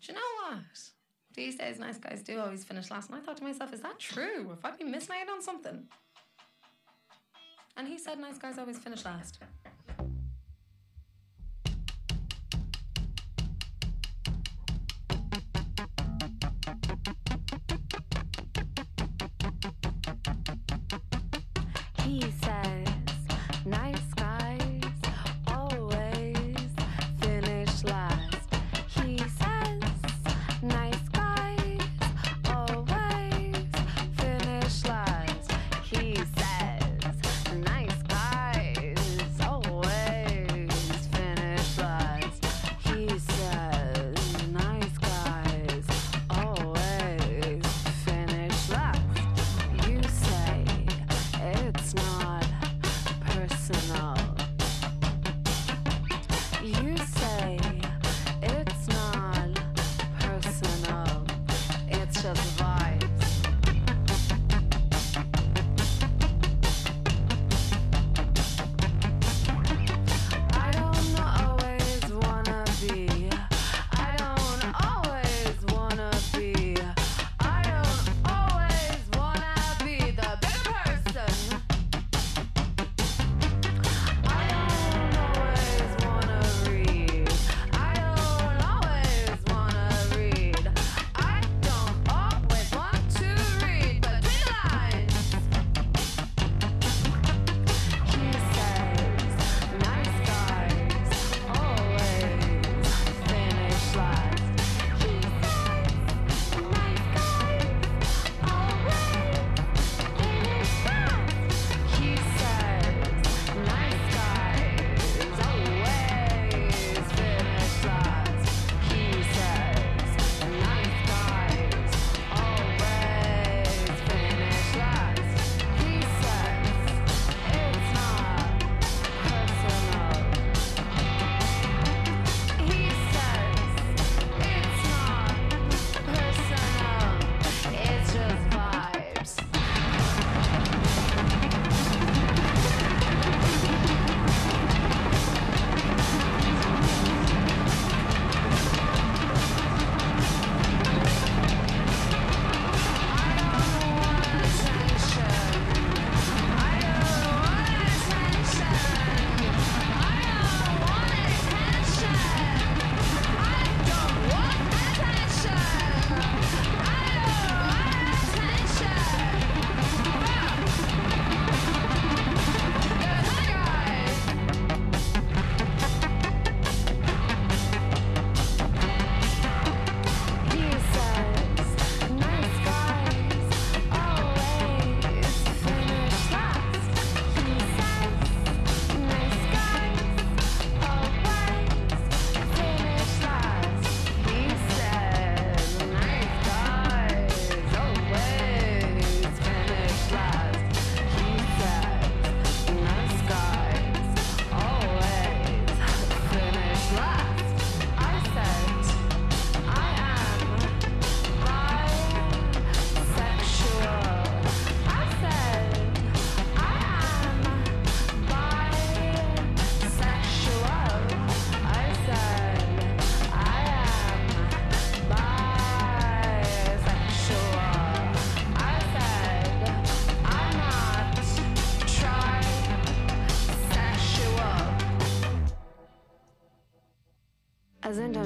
Do 0.00 0.06
you 0.06 0.14
know 0.14 0.20
what? 0.48 0.64
These 1.34 1.56
days, 1.56 1.78
nice 1.78 1.98
guys 1.98 2.22
do 2.22 2.40
always 2.40 2.64
finish 2.64 2.90
last. 2.90 3.10
And 3.10 3.18
I 3.18 3.20
thought 3.20 3.36
to 3.36 3.44
myself, 3.44 3.74
is 3.74 3.82
that 3.82 3.98
true? 3.98 4.48
Have 4.48 4.64
I 4.64 4.70
been 4.76 4.94
out 4.94 5.28
on 5.30 5.42
something? 5.42 5.86
And 7.78 7.86
he 7.86 7.96
said, 7.96 8.18
nice 8.18 8.38
guys 8.38 8.58
always 8.58 8.76
finish 8.76 9.04
last. 9.04 9.38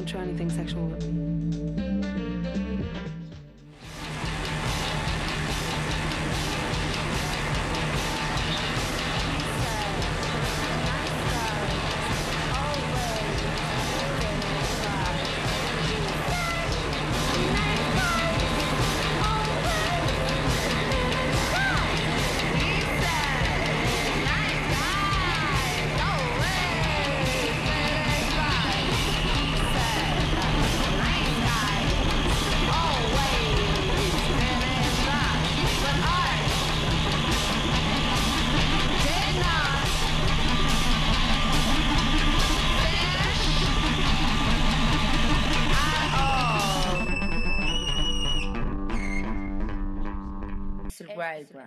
Try 0.04 0.22
anything 0.22 0.50
sexual 0.50 0.86
with 0.86 1.06
me. 1.06 1.21
Es 51.32 51.50
el 51.50 51.62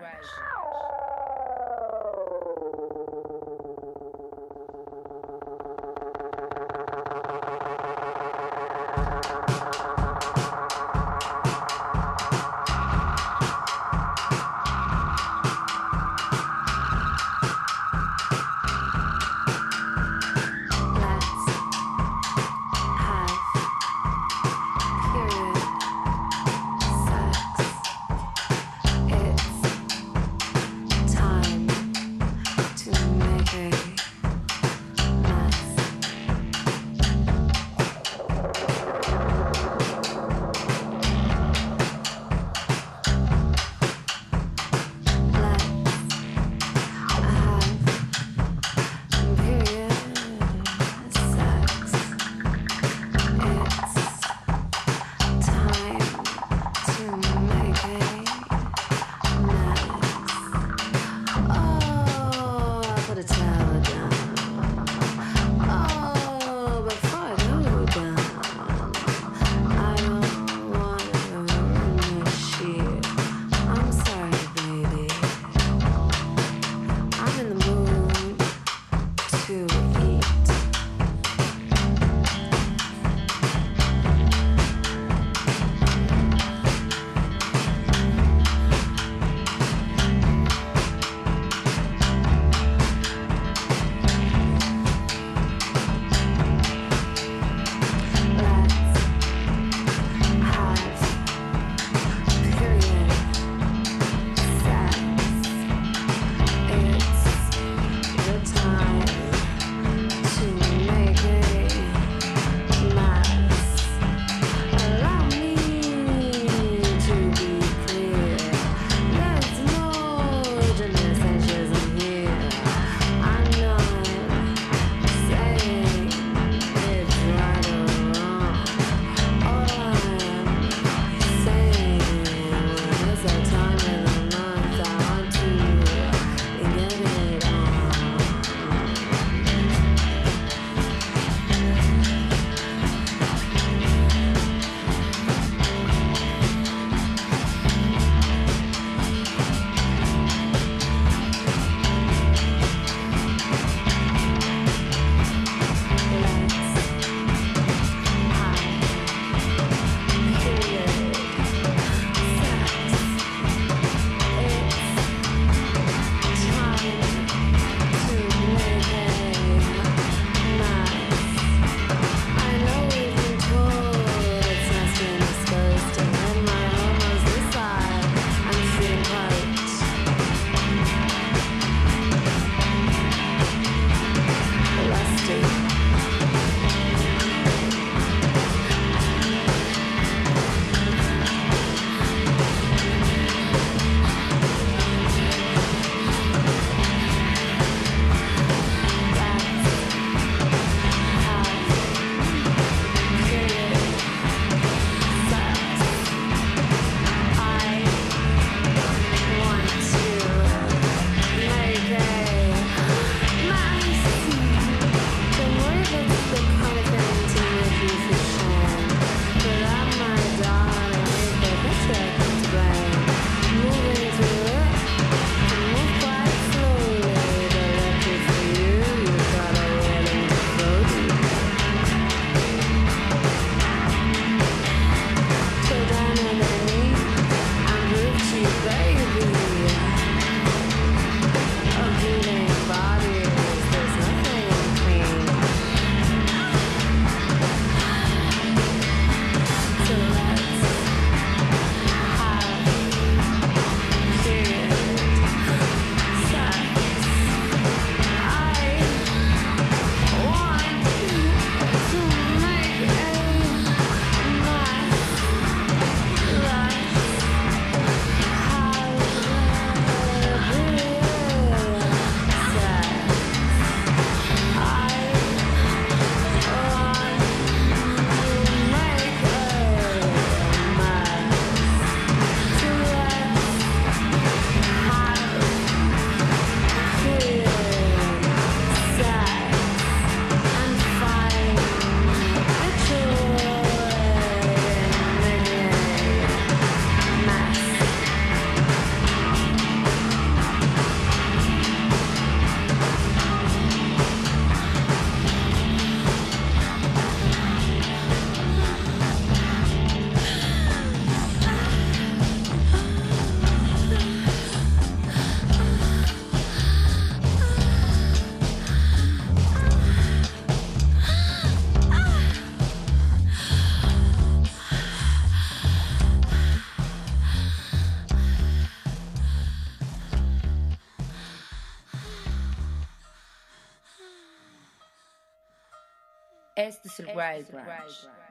Este 337.20 337.42
es 337.42 337.50
el 337.50 338.25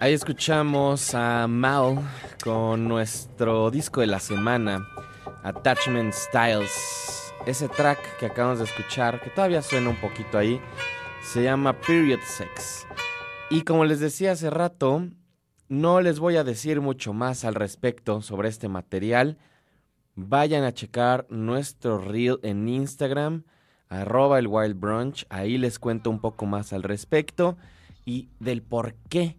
Ahí 0.00 0.14
escuchamos 0.14 1.14
a 1.14 1.46
Mal 1.46 1.98
con 2.42 2.88
nuestro 2.88 3.70
disco 3.70 4.00
de 4.00 4.06
la 4.06 4.18
semana, 4.18 4.86
Attachment 5.42 6.14
Styles. 6.14 7.34
Ese 7.44 7.68
track 7.68 8.18
que 8.18 8.26
acabamos 8.26 8.60
de 8.60 8.64
escuchar, 8.64 9.20
que 9.20 9.30
todavía 9.30 9.60
suena 9.62 9.90
un 9.90 10.00
poquito 10.00 10.38
ahí, 10.38 10.60
se 11.22 11.42
llama 11.42 11.78
Period 11.80 12.20
Sex. 12.24 12.86
Y 13.50 13.62
como 13.62 13.84
les 13.84 14.00
decía 14.00 14.32
hace 14.32 14.48
rato, 14.48 15.08
no 15.68 16.00
les 16.00 16.18
voy 16.18 16.36
a 16.36 16.44
decir 16.44 16.80
mucho 16.80 17.12
más 17.12 17.44
al 17.44 17.54
respecto 17.54 18.22
sobre 18.22 18.48
este 18.48 18.68
material. 18.68 19.38
Vayan 20.14 20.64
a 20.64 20.72
checar 20.72 21.26
nuestro 21.28 21.98
reel 21.98 22.38
en 22.42 22.68
Instagram, 22.68 23.44
arroba 23.88 24.38
el 24.38 24.46
Wild. 24.46 25.26
Ahí 25.28 25.58
les 25.58 25.78
cuento 25.78 26.08
un 26.08 26.20
poco 26.20 26.46
más 26.46 26.72
al 26.72 26.84
respecto 26.84 27.58
y 28.04 28.28
del 28.40 28.62
por 28.62 28.94
qué 29.08 29.36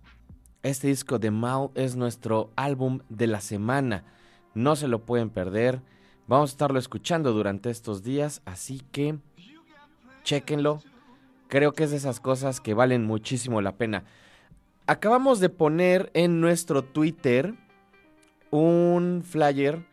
este 0.64 0.88
disco 0.88 1.20
de 1.20 1.30
Mao 1.30 1.72
es 1.76 1.98
nuestro 1.98 2.52
álbum 2.56 3.00
de 3.10 3.28
la 3.28 3.42
semana. 3.42 4.06
No 4.54 4.78
se 4.78 4.88
lo 4.88 5.00
pueden 5.06 5.30
perder. 5.30 5.82
Vamos 6.26 6.52
a 6.52 6.54
estarlo 6.54 6.80
escuchando 6.80 7.34
durante 7.34 7.70
estos 7.70 8.02
días, 8.02 8.42
así 8.46 8.82
que 8.92 9.18
chequenlo. 10.24 10.82
Creo 11.50 11.74
que 11.74 11.84
es 11.84 11.92
de 11.92 11.98
esas 11.98 12.22
cosas 12.22 12.62
que 12.62 12.74
valen 12.74 13.06
muchísimo 13.06 13.62
la 13.62 13.76
pena. 13.76 14.06
Acabamos 14.88 15.42
de 15.42 15.50
poner 15.50 16.10
en 16.14 16.40
nuestro 16.40 16.82
Twitter 16.82 17.56
un 18.50 19.24
flyer 19.26 19.86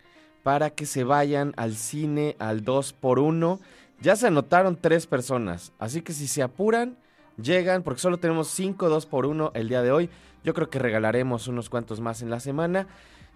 para 0.44 0.70
que 0.70 0.86
se 0.86 1.02
vayan 1.02 1.52
al 1.56 1.74
cine 1.74 2.36
al 2.38 2.64
2x1. 2.64 3.58
Ya 4.00 4.14
se 4.14 4.28
anotaron 4.28 4.76
tres 4.76 5.06
personas, 5.06 5.72
así 5.78 6.00
que 6.00 6.12
si 6.12 6.28
se 6.28 6.42
apuran, 6.42 6.96
llegan, 7.43 7.82
porque 7.82 8.01
solo 8.01 8.18
tenemos 8.18 8.49
5 8.49 8.88
2x1 8.88 9.51
el 9.55 9.68
día 9.68 9.82
de 9.82 9.93
hoy. 9.93 10.11
Yo 10.45 10.55
creo 10.55 10.70
que 10.70 10.78
regalaremos 10.78 11.49
unos 11.49 11.68
cuantos 11.68 12.01
más 12.01 12.22
en 12.22 12.30
la 12.30 12.41
semana. 12.41 12.86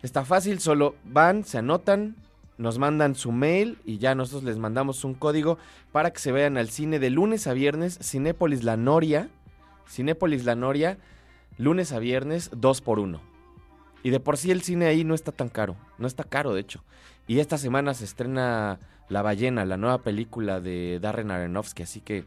Está 0.03 0.25
fácil, 0.25 0.61
solo 0.61 0.95
van, 1.05 1.45
se 1.45 1.59
anotan, 1.59 2.17
nos 2.59 2.79
mandan 2.79 3.15
su 3.15 3.33
mail 3.33 3.79
y 3.85 3.99
ya 3.99 4.15
nosotros 4.15 4.45
les 4.45 4.59
mandamos 4.59 5.05
un 5.05 5.15
código 5.15 5.59
para 5.93 6.13
que 6.13 6.21
se 6.21 6.33
vayan 6.33 6.57
al 6.57 6.69
cine 6.69 6.99
de 6.99 7.11
lunes 7.11 7.47
a 7.47 7.53
viernes, 7.53 7.99
Cinépolis 8.03 8.65
La 8.65 8.77
Noria. 8.77 9.29
Cinépolis 9.89 10.45
La 10.45 10.55
Noria, 10.55 10.99
lunes 11.59 11.93
a 11.93 11.99
viernes, 11.99 12.51
2 12.55 12.81
por 12.81 12.99
1 12.99 13.21
Y 14.03 14.11
de 14.11 14.21
por 14.21 14.37
sí 14.37 14.51
el 14.51 14.63
cine 14.63 14.87
ahí 14.87 15.05
no 15.05 15.15
está 15.15 15.33
tan 15.33 15.49
caro, 15.49 15.77
no 15.99 16.07
está 16.07 16.25
caro 16.25 16.55
de 16.55 16.61
hecho. 16.61 16.83
Y 17.27 17.39
esta 17.39 17.59
semana 17.59 17.95
se 17.95 18.05
estrena 18.05 18.79
La 19.09 19.23
Ballena, 19.23 19.65
la 19.65 19.77
nueva 19.77 19.99
película 19.99 20.61
de 20.61 20.99
Darren 21.01 21.31
Aronofsky, 21.31 21.83
así 21.83 22.01
que 22.01 22.25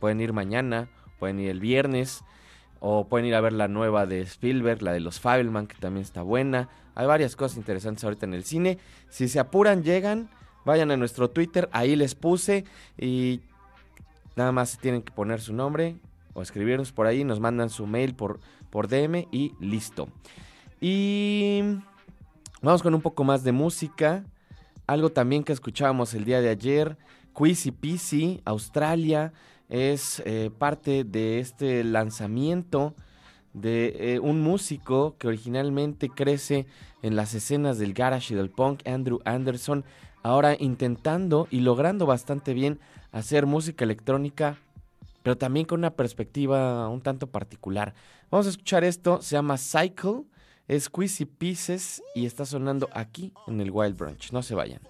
pueden 0.00 0.20
ir 0.20 0.32
mañana, 0.32 0.88
pueden 1.18 1.40
ir 1.40 1.50
el 1.50 1.60
viernes. 1.60 2.24
O 2.80 3.08
pueden 3.08 3.26
ir 3.26 3.34
a 3.34 3.40
ver 3.40 3.52
la 3.52 3.66
nueva 3.66 4.06
de 4.06 4.20
Spielberg, 4.20 4.82
la 4.82 4.92
de 4.92 5.00
los 5.00 5.18
Fabelman, 5.18 5.66
que 5.66 5.76
también 5.76 6.02
está 6.02 6.22
buena. 6.22 6.68
Hay 6.94 7.06
varias 7.06 7.34
cosas 7.34 7.58
interesantes 7.58 8.04
ahorita 8.04 8.26
en 8.26 8.34
el 8.34 8.44
cine. 8.44 8.78
Si 9.08 9.28
se 9.28 9.40
apuran, 9.40 9.82
llegan, 9.82 10.30
vayan 10.64 10.90
a 10.90 10.96
nuestro 10.96 11.30
Twitter, 11.30 11.68
ahí 11.72 11.96
les 11.96 12.14
puse 12.14 12.64
y 12.96 13.40
nada 14.36 14.52
más 14.52 14.78
tienen 14.78 15.02
que 15.02 15.12
poner 15.12 15.40
su 15.40 15.52
nombre 15.52 15.96
o 16.34 16.42
escribirnos 16.42 16.92
por 16.92 17.06
ahí, 17.06 17.24
nos 17.24 17.40
mandan 17.40 17.70
su 17.70 17.86
mail 17.86 18.14
por, 18.14 18.38
por 18.70 18.86
DM 18.86 19.26
y 19.32 19.52
listo. 19.58 20.08
Y 20.80 21.62
vamos 22.62 22.82
con 22.82 22.94
un 22.94 23.00
poco 23.00 23.24
más 23.24 23.42
de 23.42 23.52
música. 23.52 24.24
Algo 24.86 25.10
también 25.10 25.42
que 25.42 25.52
escuchábamos 25.52 26.14
el 26.14 26.24
día 26.24 26.40
de 26.40 26.48
ayer, 26.48 26.96
Quizzy 27.36 27.72
Peasy, 27.72 28.40
Australia 28.44 29.32
es 29.68 30.22
eh, 30.24 30.50
parte 30.56 31.04
de 31.04 31.40
este 31.40 31.84
lanzamiento 31.84 32.94
de 33.52 34.14
eh, 34.14 34.18
un 34.18 34.40
músico 34.40 35.16
que 35.18 35.28
originalmente 35.28 36.08
crece 36.08 36.66
en 37.02 37.16
las 37.16 37.34
escenas 37.34 37.78
del 37.78 37.94
garage 37.94 38.34
y 38.34 38.36
del 38.36 38.50
punk, 38.50 38.86
Andrew 38.86 39.20
Anderson, 39.24 39.84
ahora 40.22 40.56
intentando 40.58 41.48
y 41.50 41.60
logrando 41.60 42.06
bastante 42.06 42.54
bien 42.54 42.78
hacer 43.12 43.46
música 43.46 43.84
electrónica, 43.84 44.58
pero 45.22 45.36
también 45.36 45.66
con 45.66 45.80
una 45.80 45.90
perspectiva 45.90 46.88
un 46.88 47.00
tanto 47.00 47.26
particular. 47.26 47.94
Vamos 48.30 48.46
a 48.46 48.50
escuchar 48.50 48.84
esto, 48.84 49.22
se 49.22 49.36
llama 49.36 49.56
Cycle, 49.58 50.24
es 50.66 50.88
Quizzy 50.90 51.24
Pieces 51.24 52.02
y 52.14 52.26
está 52.26 52.44
sonando 52.44 52.88
aquí 52.92 53.32
en 53.46 53.60
el 53.60 53.70
Wild 53.70 53.96
Branch. 53.96 54.32
No 54.32 54.42
se 54.42 54.54
vayan. 54.54 54.80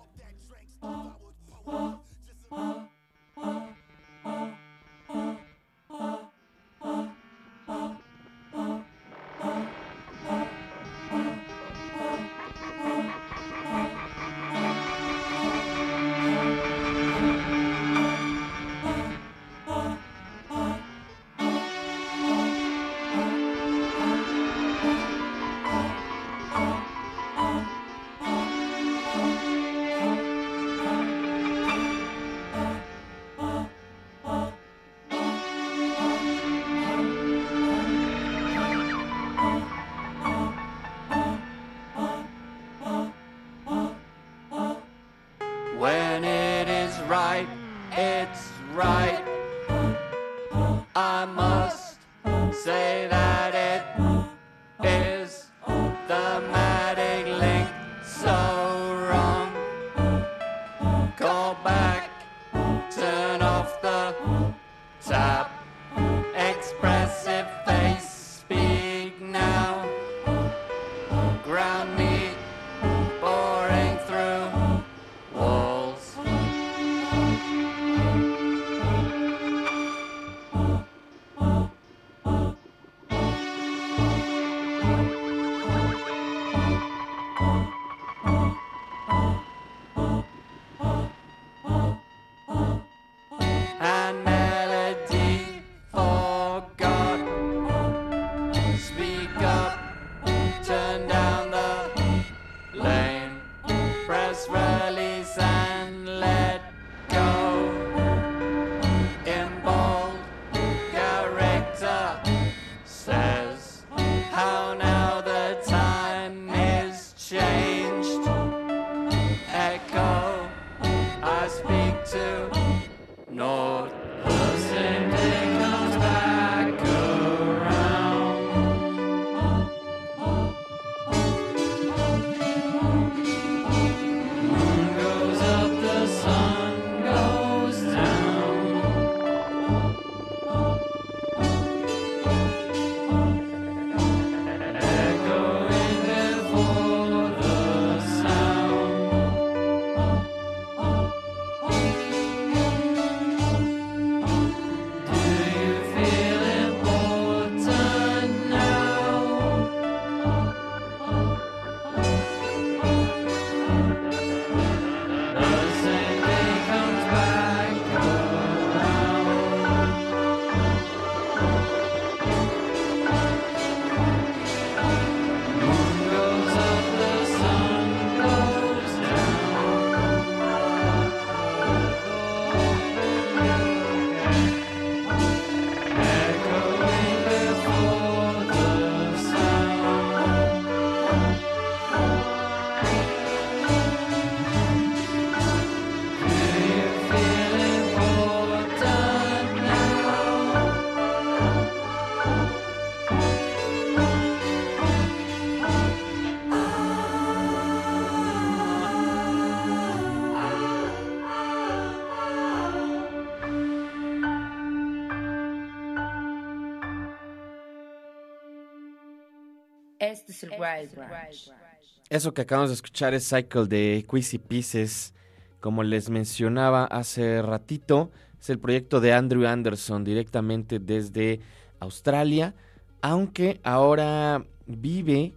Eso 222.09 222.32
que 222.32 222.43
acabamos 222.43 222.70
de 222.70 222.74
escuchar 222.74 223.14
es 223.14 223.28
Cycle 223.28 223.66
de 223.66 224.05
Quizzy 224.11 224.39
Pieces. 224.39 225.14
Como 225.61 225.82
les 225.82 226.09
mencionaba 226.11 226.84
hace 226.84 227.43
ratito, 227.43 228.11
es 228.41 228.49
el 228.51 228.59
proyecto 228.59 229.01
de 229.01 229.12
Andrew 229.12 229.47
Anderson 229.47 230.05
directamente 230.05 230.78
desde 230.78 231.41
Australia, 231.80 232.55
aunque 233.03 233.61
ahora 233.64 234.45
vive, 234.66 235.34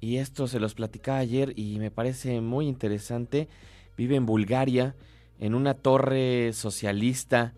y 0.00 0.16
esto 0.16 0.46
se 0.46 0.60
los 0.60 0.74
platicaba 0.74 1.18
ayer 1.18 1.52
y 1.56 1.78
me 1.78 1.90
parece 1.90 2.40
muy 2.40 2.66
interesante, 2.66 3.48
vive 3.96 4.16
en 4.16 4.26
Bulgaria, 4.26 4.96
en 5.38 5.54
una 5.54 5.74
torre 5.74 6.52
socialista, 6.52 7.54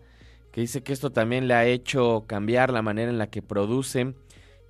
que 0.51 0.61
dice 0.61 0.83
que 0.83 0.93
esto 0.93 1.11
también 1.11 1.47
le 1.47 1.53
ha 1.53 1.65
hecho 1.65 2.25
cambiar 2.27 2.71
la 2.71 2.81
manera 2.81 3.09
en 3.09 3.17
la 3.17 3.27
que 3.27 3.41
produce 3.41 4.13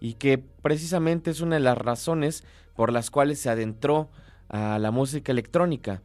y 0.05 0.13
que 0.13 0.37
precisamente 0.37 1.31
es 1.31 1.41
una 1.41 1.55
de 1.55 1.61
las 1.61 1.79
razones 1.79 2.43
por 2.75 2.93
las 2.93 3.09
cuales 3.09 3.39
se 3.39 3.49
adentró 3.49 4.11
a 4.49 4.77
la 4.77 4.91
música 4.91 5.31
electrónica, 5.31 6.03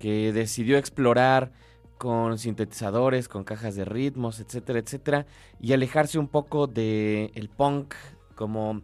que 0.00 0.32
decidió 0.32 0.78
explorar 0.78 1.52
con 1.96 2.38
sintetizadores, 2.38 3.28
con 3.28 3.44
cajas 3.44 3.76
de 3.76 3.84
ritmos, 3.84 4.40
etcétera, 4.40 4.80
etcétera, 4.80 5.26
y 5.60 5.74
alejarse 5.74 6.18
un 6.18 6.26
poco 6.26 6.66
de 6.66 7.30
el 7.36 7.48
punk 7.48 7.94
como, 8.34 8.82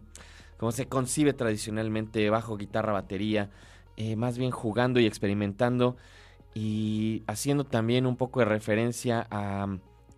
como 0.57 0.71
se 0.71 0.87
concibe 0.87 1.33
tradicionalmente 1.33 2.29
bajo 2.29 2.55
guitarra, 2.55 2.93
batería, 2.93 3.49
eh, 3.97 4.15
más 4.15 4.37
bien 4.37 4.51
jugando 4.51 5.01
y 5.01 5.05
experimentando 5.05 5.97
y 6.53 7.23
haciendo 7.27 7.65
también 7.65 8.05
un 8.05 8.15
poco 8.15 8.39
de 8.39 8.45
referencia 8.45 9.27
a, 9.29 9.67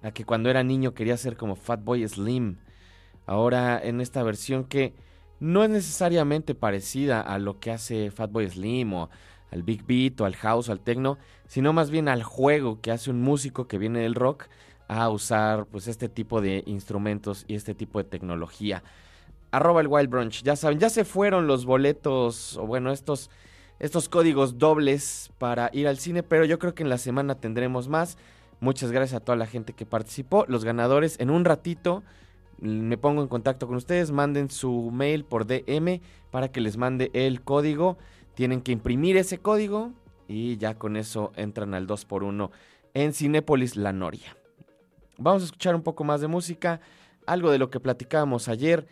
a 0.04 0.12
que 0.12 0.24
cuando 0.24 0.52
era 0.52 0.64
niño 0.64 0.94
quería 0.94 1.18
ser 1.18 1.36
como 1.36 1.56
Fatboy 1.56 2.08
Slim. 2.08 2.58
Ahora 3.26 3.80
en 3.84 4.02
esta 4.02 4.24
versión 4.24 4.66
que 4.66 4.94
no 5.40 5.64
es 5.64 5.70
necesariamente 5.70 6.56
parecida 6.56 7.22
a 7.22 7.40
lo 7.40 7.60
que 7.60 7.72
hace 7.72 8.12
Fatboy 8.12 8.50
Slim 8.50 8.94
o 8.94 9.10
al 9.52 9.64
Big 9.64 9.86
Beat 9.86 10.20
o 10.22 10.26
al 10.26 10.36
House 10.36 10.70
o 10.70 10.72
al 10.72 10.80
Techno, 10.80 11.18
sino 11.48 11.74
más 11.74 11.90
bien 11.90 12.08
al 12.08 12.24
juego 12.24 12.82
que 12.82 12.92
hace 12.92 13.10
un 13.10 13.22
músico 13.22 13.68
que 13.68 13.78
viene 13.78 14.00
del 14.00 14.16
rock 14.16 14.46
a 14.88 15.10
usar 15.10 15.66
pues 15.66 15.88
este 15.88 16.10
tipo 16.10 16.42
de 16.42 16.64
instrumentos 16.66 17.46
y 17.48 17.56
este 17.56 17.74
tipo 17.74 18.00
de 18.00 18.06
tecnología. 18.06 18.84
Arroba 19.52 19.82
el 19.82 19.88
Wild 19.88 20.10
Brunch, 20.10 20.44
ya 20.44 20.56
saben, 20.56 20.80
ya 20.80 20.90
se 20.90 21.06
fueron 21.06 21.48
los 21.48 21.66
boletos 21.66 22.58
o 22.58 22.66
bueno, 22.68 22.92
estos, 22.92 23.30
estos 23.80 24.10
códigos 24.10 24.58
dobles 24.58 25.32
para 25.38 25.70
ir 25.74 25.88
al 25.88 25.98
cine, 25.98 26.24
pero 26.24 26.46
yo 26.46 26.60
creo 26.60 26.76
que 26.76 26.84
en 26.84 26.90
la 26.90 26.98
semana 26.98 27.36
tendremos 27.36 27.88
más. 27.88 28.18
Muchas 28.60 28.92
gracias 28.92 29.22
a 29.22 29.24
toda 29.24 29.38
la 29.38 29.48
gente 29.48 29.74
que 29.74 29.86
participó. 29.86 30.46
Los 30.48 30.64
ganadores 30.66 31.20
en 31.20 31.30
un 31.30 31.46
ratito 31.46 32.04
me 32.60 32.98
pongo 32.98 33.22
en 33.22 33.28
contacto 33.28 33.68
con 33.68 33.76
ustedes, 33.76 34.12
manden 34.12 34.50
su 34.50 34.92
mail 34.92 35.26
por 35.26 35.46
DM 35.46 36.02
para 36.32 36.52
que 36.52 36.62
les 36.62 36.78
mande 36.78 37.12
el 37.14 37.42
código. 37.42 37.98
Tienen 38.34 38.62
que 38.62 38.72
imprimir 38.72 39.18
ese 39.18 39.38
código 39.38 39.92
y 40.28 40.58
ya 40.58 40.76
con 40.76 40.98
eso 40.98 41.32
entran 41.36 41.74
al 41.74 41.88
2x1 41.88 42.50
en 42.94 43.14
Cinépolis 43.14 43.76
La 43.76 43.94
Noria. 43.94 44.36
Vamos 45.18 45.44
a 45.44 45.46
escuchar 45.46 45.76
un 45.76 45.84
poco 45.84 46.04
más 46.04 46.22
de 46.22 46.28
música, 46.28 46.82
algo 47.26 47.52
de 47.52 47.58
lo 47.58 47.70
que 47.70 47.80
platicábamos 47.80 48.48
ayer. 48.48 48.88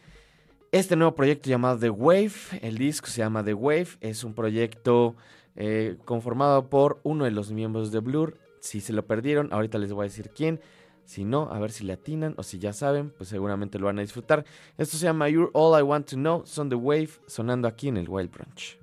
Este 0.72 0.96
nuevo 0.96 1.16
proyecto 1.16 1.50
llamado 1.50 1.78
The 1.78 1.90
Wave, 1.90 2.32
el 2.62 2.78
disco 2.78 3.08
se 3.08 3.20
llama 3.20 3.44
The 3.44 3.54
Wave, 3.54 3.88
es 4.02 4.24
un 4.24 4.34
proyecto 4.34 5.16
eh, 5.56 5.98
conformado 6.06 6.70
por 6.70 7.00
uno 7.04 7.26
de 7.26 7.32
los 7.32 7.52
miembros 7.52 7.92
de 7.92 8.00
Blur. 8.00 8.38
Si 8.60 8.80
se 8.80 8.94
lo 8.94 9.06
perdieron, 9.06 9.52
ahorita 9.52 9.78
les 9.78 9.92
voy 9.92 10.04
a 10.04 10.10
decir 10.10 10.32
quién. 10.36 10.62
Si 11.06 11.26
no, 11.26 11.50
a 11.52 11.60
ver 11.60 11.72
si 11.72 11.84
le 11.84 11.94
atinan 11.94 12.34
o 12.38 12.44
si 12.44 12.60
ya 12.60 12.74
saben, 12.74 13.12
pues 13.12 13.30
seguramente 13.30 13.80
lo 13.80 13.88
van 13.88 14.00
a 14.00 14.02
disfrutar. 14.02 14.46
Esto 14.78 14.98
se 14.98 15.06
llama 15.06 15.30
You're 15.30 15.52
All 15.54 15.80
I 15.80 15.84
Want 15.84 16.10
to 16.10 16.16
Know, 16.16 16.44
son 16.46 16.70
The 16.70 16.76
Wave, 16.76 17.10
sonando 17.28 17.68
aquí 17.68 17.90
en 17.90 17.98
el 17.98 18.10
Wild 18.10 18.32
Brunch. 18.32 18.83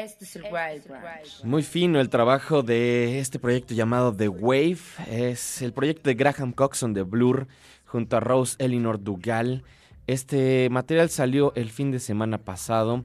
Este 0.00 0.24
es 0.24 0.34
el 0.36 0.44
Wild 0.44 0.88
Branch. 0.88 1.44
Muy 1.44 1.62
fino 1.62 2.00
el 2.00 2.08
trabajo 2.08 2.62
de 2.62 3.18
este 3.18 3.38
proyecto 3.38 3.74
llamado 3.74 4.16
The 4.16 4.28
Wave. 4.28 4.78
Es 5.10 5.60
el 5.60 5.74
proyecto 5.74 6.08
de 6.08 6.14
Graham 6.14 6.52
Coxon 6.52 6.94
de 6.94 7.02
Blur 7.02 7.48
junto 7.84 8.16
a 8.16 8.20
Rose 8.20 8.56
Elinor 8.58 9.02
Dugal. 9.02 9.62
Este 10.06 10.70
material 10.70 11.10
salió 11.10 11.52
el 11.54 11.68
fin 11.68 11.90
de 11.90 12.00
semana 12.00 12.38
pasado, 12.38 13.04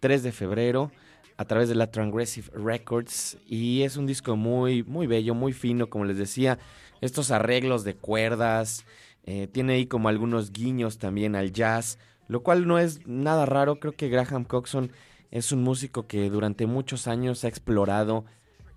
3 0.00 0.24
de 0.24 0.32
febrero, 0.32 0.90
a 1.36 1.44
través 1.44 1.68
de 1.68 1.76
la 1.76 1.92
Transgressive 1.92 2.48
Records. 2.54 3.38
Y 3.46 3.82
es 3.82 3.96
un 3.96 4.06
disco 4.06 4.34
muy, 4.34 4.82
muy 4.82 5.06
bello, 5.06 5.36
muy 5.36 5.52
fino, 5.52 5.88
como 5.88 6.06
les 6.06 6.18
decía. 6.18 6.58
Estos 7.00 7.30
arreglos 7.30 7.84
de 7.84 7.94
cuerdas. 7.94 8.84
eh, 9.26 9.46
tiene 9.46 9.74
ahí 9.74 9.86
como 9.86 10.08
algunos 10.08 10.50
guiños 10.50 10.98
también 10.98 11.36
al 11.36 11.52
jazz, 11.52 12.00
lo 12.26 12.42
cual 12.42 12.66
no 12.66 12.80
es 12.80 13.06
nada 13.06 13.46
raro. 13.46 13.78
Creo 13.78 13.92
que 13.92 14.08
Graham 14.08 14.44
Coxon 14.44 14.90
es 15.32 15.50
un 15.50 15.62
músico 15.62 16.06
que 16.06 16.30
durante 16.30 16.66
muchos 16.66 17.08
años 17.08 17.42
ha 17.44 17.48
explorado, 17.48 18.24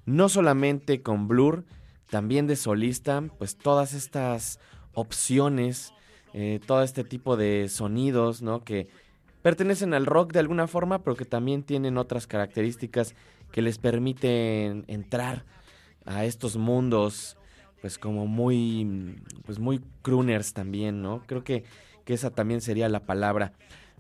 no 0.06 0.30
solamente 0.30 1.04
con 1.04 1.28
Blur, 1.28 1.66
también 2.10 2.48
de 2.48 2.56
solista, 2.56 3.22
pues 3.38 3.58
todas 3.58 3.94
estas 3.94 4.60
opciones, 4.94 5.94
eh, 6.34 6.62
todo 6.66 6.82
este 6.82 7.04
tipo 7.04 7.36
de 7.36 7.68
sonidos, 7.68 8.42
¿no? 8.42 8.64
Que 8.64 8.88
pertenecen 9.42 9.94
al 9.94 10.06
rock 10.06 10.32
de 10.32 10.40
alguna 10.40 10.68
forma, 10.68 11.04
pero 11.04 11.18
que 11.18 11.26
también 11.26 11.64
tienen 11.64 11.98
otras 11.98 12.26
características 12.26 13.16
que 13.52 13.62
les 13.62 13.78
permiten 13.78 14.86
entrar 14.88 15.44
a 16.06 16.24
estos 16.24 16.56
mundos, 16.56 17.38
pues 17.82 17.98
como 17.98 18.28
muy, 18.28 19.18
pues 19.46 19.60
muy 19.60 19.82
crooners 20.04 20.54
también, 20.54 21.02
¿no? 21.02 21.22
Creo 21.26 21.44
que, 21.44 21.66
que 22.06 22.14
esa 22.14 22.30
también 22.30 22.62
sería 22.62 22.88
la 22.88 23.06
palabra. 23.06 23.52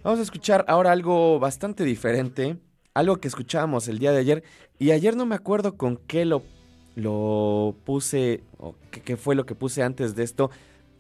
Vamos 0.05 0.19
a 0.19 0.21
escuchar 0.21 0.65
ahora 0.67 0.91
algo 0.91 1.39
bastante 1.39 1.83
diferente, 1.83 2.57
algo 2.93 3.17
que 3.17 3.27
escuchábamos 3.27 3.87
el 3.87 3.97
día 3.97 4.11
de 4.11 4.19
ayer, 4.19 4.43
y 4.77 4.91
ayer 4.91 5.15
no 5.15 5.25
me 5.25 5.33
acuerdo 5.33 5.77
con 5.77 5.97
qué 5.97 6.25
lo, 6.25 6.43
lo 6.95 7.75
puse, 7.85 8.43
o 8.59 8.75
qué, 8.91 9.17
fue 9.17 9.33
lo 9.33 9.47
que 9.47 9.55
puse 9.55 9.81
antes 9.81 10.15
de 10.15 10.21
esto, 10.21 10.51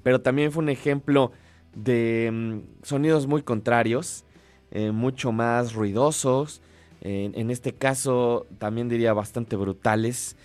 pero 0.01 0.21
también 0.21 0.51
fue 0.51 0.63
un 0.63 0.69
ejemplo 0.69 1.31
de 1.75 2.31
mm, 2.33 2.83
sonidos 2.83 3.27
muy 3.27 3.43
contrarios, 3.43 4.25
eh, 4.71 4.89
mucho 4.89 5.31
más 5.31 5.73
ruidosos, 5.73 6.63
en 7.01 7.51
este 7.51 7.75
caso 7.75 8.47
también 8.57 8.89
diría 8.89 9.13
bastante 9.13 9.55
brutales, 9.55 10.35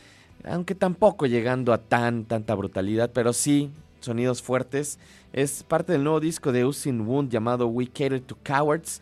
aunque 0.44 0.74
tampoco 0.74 1.24
llegando 1.24 1.72
a 1.72 1.78
tan, 1.78 2.26
tanta 2.26 2.54
brutalidad, 2.54 3.10
pero 3.14 3.32
sí 3.32 3.70
sonidos 4.00 4.42
fuertes. 4.42 4.98
Es 5.32 5.62
parte 5.62 5.92
del 5.92 6.02
nuevo 6.02 6.18
disco 6.18 6.50
de 6.50 6.64
Usin 6.64 7.02
Wound 7.02 7.30
llamado 7.30 7.68
We 7.68 7.86
Cater 7.86 8.20
to 8.20 8.36
Cowards. 8.44 9.00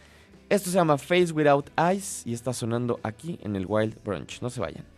Esto 0.51 0.69
se 0.69 0.77
llama 0.77 0.99
Face 0.99 1.33
Without 1.33 1.71
Eyes 1.79 2.23
y 2.27 2.35
está 2.35 2.53
sonando 2.53 3.01
aquí 3.03 3.39
en 3.43 3.57
el 3.57 3.65
Wild 3.67 3.97
Brunch. 4.05 4.43
No 4.43 4.51
se 4.51 4.61
vayan. 4.61 4.98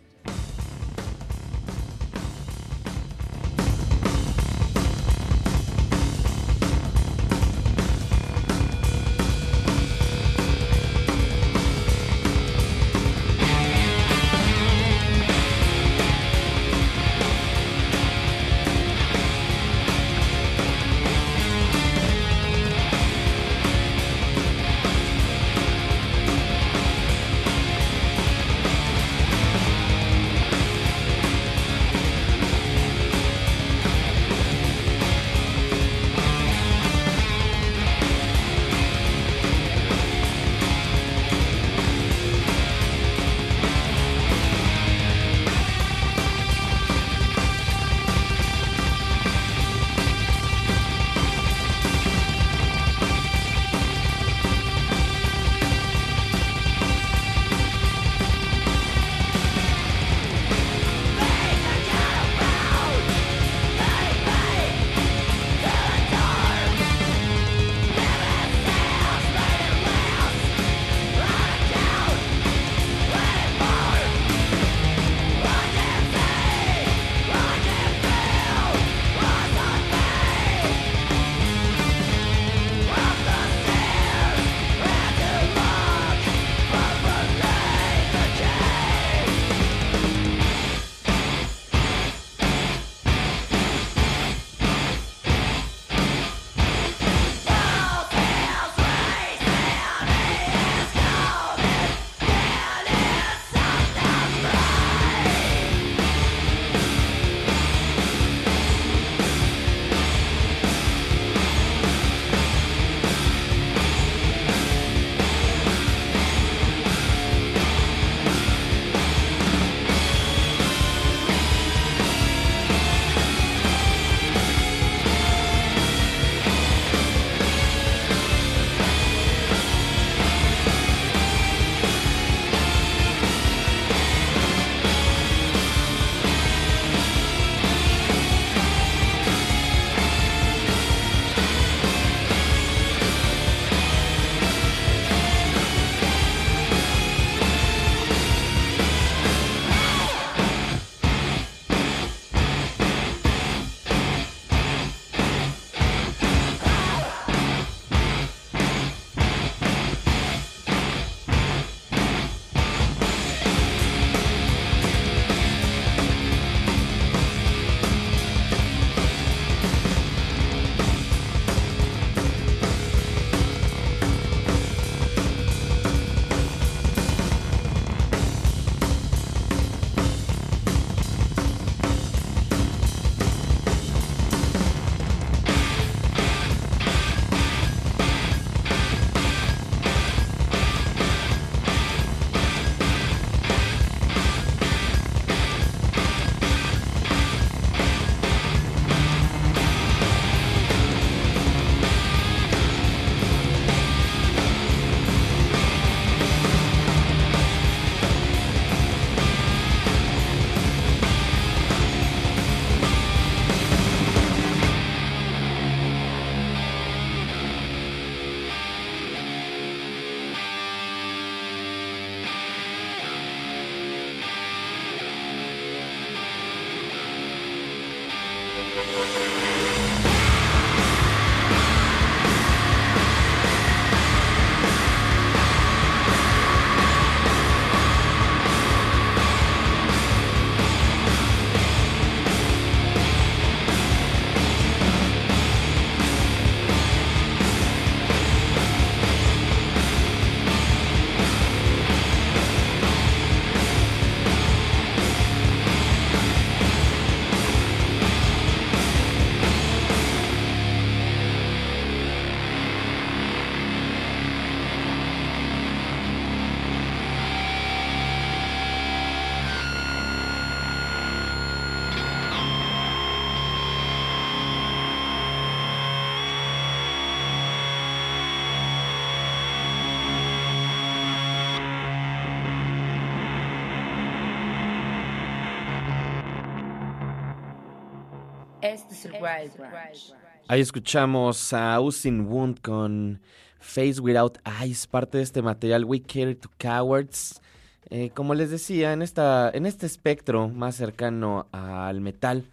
Ahí 290.48 290.61
escuchamos 290.61 291.53
a 291.53 291.74
Austin 291.74 292.26
Wound 292.26 292.61
con 292.61 293.20
Face 293.61 294.01
Without 294.01 294.38
Eyes, 294.61 294.86
parte 294.86 295.18
de 295.18 295.24
este 295.24 295.42
material 295.42 295.84
We 295.84 296.03
Care 296.03 296.34
to 296.34 296.51
Cowards. 296.59 297.40
Eh, 297.88 298.11
como 298.11 298.34
les 298.34 298.51
decía, 298.51 298.92
en, 298.92 299.03
esta, 299.03 299.51
en 299.53 299.66
este 299.66 299.86
espectro 299.86 300.48
más 300.48 300.76
cercano 300.76 301.46
al 301.53 302.01
metal, 302.01 302.44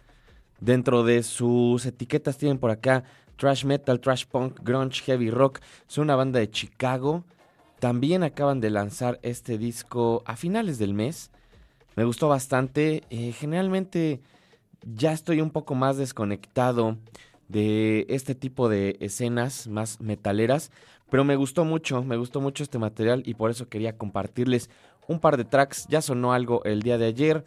dentro 0.60 1.04
de 1.04 1.22
sus 1.22 1.86
etiquetas 1.86 2.38
tienen 2.38 2.58
por 2.58 2.70
acá 2.70 3.04
Trash 3.36 3.64
Metal, 3.64 4.00
Trash 4.00 4.26
Punk, 4.26 4.60
Grunge, 4.62 5.02
Heavy 5.04 5.30
Rock. 5.30 5.60
Son 5.86 6.04
una 6.04 6.16
banda 6.16 6.40
de 6.40 6.50
Chicago. 6.50 7.24
También 7.78 8.24
acaban 8.24 8.60
de 8.60 8.70
lanzar 8.70 9.20
este 9.22 9.58
disco 9.58 10.22
a 10.26 10.36
finales 10.36 10.78
del 10.78 10.92
mes. 10.92 11.30
Me 11.94 12.04
gustó 12.04 12.28
bastante. 12.28 13.04
Eh, 13.10 13.32
generalmente 13.32 14.20
ya 14.82 15.12
estoy 15.12 15.40
un 15.40 15.50
poco 15.50 15.74
más 15.74 15.96
desconectado 15.96 16.96
de 17.48 18.06
este 18.08 18.34
tipo 18.34 18.68
de 18.68 18.96
escenas 19.00 19.68
más 19.68 20.00
metaleras, 20.00 20.70
pero 21.10 21.24
me 21.24 21.36
gustó 21.36 21.64
mucho, 21.64 22.02
me 22.02 22.16
gustó 22.16 22.40
mucho 22.40 22.62
este 22.62 22.78
material 22.78 23.22
y 23.24 23.34
por 23.34 23.50
eso 23.50 23.68
quería 23.68 23.96
compartirles 23.96 24.68
un 25.06 25.20
par 25.20 25.36
de 25.36 25.44
tracks. 25.44 25.86
Ya 25.88 26.02
sonó 26.02 26.32
algo 26.32 26.62
el 26.64 26.82
día 26.82 26.98
de 26.98 27.06
ayer. 27.06 27.44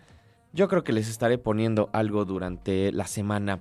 Yo 0.51 0.67
creo 0.67 0.83
que 0.83 0.93
les 0.93 1.07
estaré 1.07 1.37
poniendo 1.37 1.89
algo 1.93 2.25
durante 2.25 2.91
la 2.91 3.07
semana. 3.07 3.59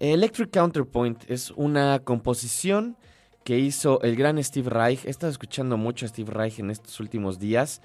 Electric 0.00 0.50
Counterpoint 0.50 1.28
es 1.28 1.50
una 1.50 1.98
composición 1.98 2.96
que 3.42 3.58
hizo 3.58 4.00
el 4.02 4.16
gran 4.16 4.42
Steve 4.42 4.70
Reich. 4.70 5.04
He 5.04 5.10
estado 5.10 5.30
escuchando 5.30 5.76
mucho 5.76 6.06
a 6.06 6.08
Steve 6.08 6.32
Reich 6.32 6.60
en 6.60 6.70
estos 6.70 6.98
últimos 7.00 7.38
días 7.38 7.82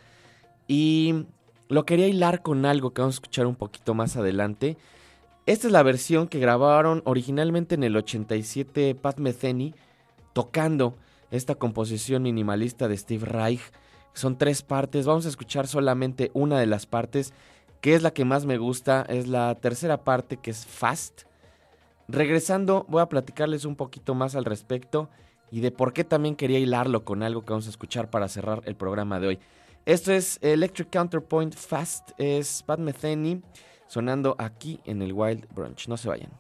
y 0.68 1.26
lo 1.68 1.86
quería 1.86 2.08
hilar 2.08 2.42
con 2.42 2.66
algo 2.66 2.92
que 2.92 3.02
vamos 3.02 3.16
a 3.16 3.18
escuchar 3.18 3.46
un 3.46 3.56
poquito 3.56 3.94
más 3.94 4.16
adelante. 4.16 4.78
Esta 5.50 5.66
es 5.66 5.74
la 5.74 5.82
versión 5.82 6.28
que 6.28 6.38
grabaron 6.38 7.02
originalmente 7.06 7.74
en 7.74 7.84
el 7.84 7.98
87 7.98 8.94
Pat 8.94 9.18
Metheny 9.18 9.74
tocando 10.32 10.96
esta 11.32 11.56
composición 11.56 12.22
minimalista 12.22 12.88
de 12.88 12.96
Steve 12.96 13.26
Reich. 13.26 13.72
Son 14.14 14.38
tres 14.38 14.62
partes, 14.62 15.08
vamos 15.08 15.26
a 15.26 15.30
escuchar 15.30 15.66
solamente 15.66 16.30
una 16.36 16.60
de 16.60 16.68
las 16.68 16.86
partes, 16.86 17.34
que 17.82 17.96
es 17.96 18.04
la 18.04 18.12
que 18.12 18.26
más 18.26 18.46
me 18.46 18.60
gusta, 18.60 19.04
es 19.10 19.28
la 19.28 19.56
tercera 19.56 20.04
parte 20.04 20.38
que 20.38 20.52
es 20.52 20.68
Fast. 20.68 21.24
Regresando 22.08 22.86
voy 22.88 23.02
a 23.02 23.10
platicarles 23.10 23.66
un 23.66 23.76
poquito 23.76 24.14
más 24.14 24.36
al 24.36 24.46
respecto 24.46 25.10
y 25.50 25.62
de 25.62 25.72
por 25.72 25.94
qué 25.94 26.04
también 26.04 26.36
quería 26.36 26.60
hilarlo 26.60 27.04
con 27.04 27.24
algo 27.24 27.42
que 27.42 27.54
vamos 27.54 27.66
a 27.66 27.72
escuchar 27.72 28.12
para 28.12 28.28
cerrar 28.28 28.62
el 28.66 28.76
programa 28.76 29.20
de 29.20 29.28
hoy. 29.30 29.40
Esto 29.88 30.14
es 30.14 30.38
Electric 30.44 30.92
Counterpoint 30.92 31.56
Fast, 31.56 32.12
es 32.20 32.62
Pat 32.62 32.78
Metheny 32.78 33.42
sonando 33.90 34.36
aquí 34.38 34.80
en 34.86 35.02
el 35.02 35.12
Wild 35.12 35.48
Brunch. 35.54 35.90
No 35.90 35.98
se 35.98 36.08
vayan. 36.08 36.32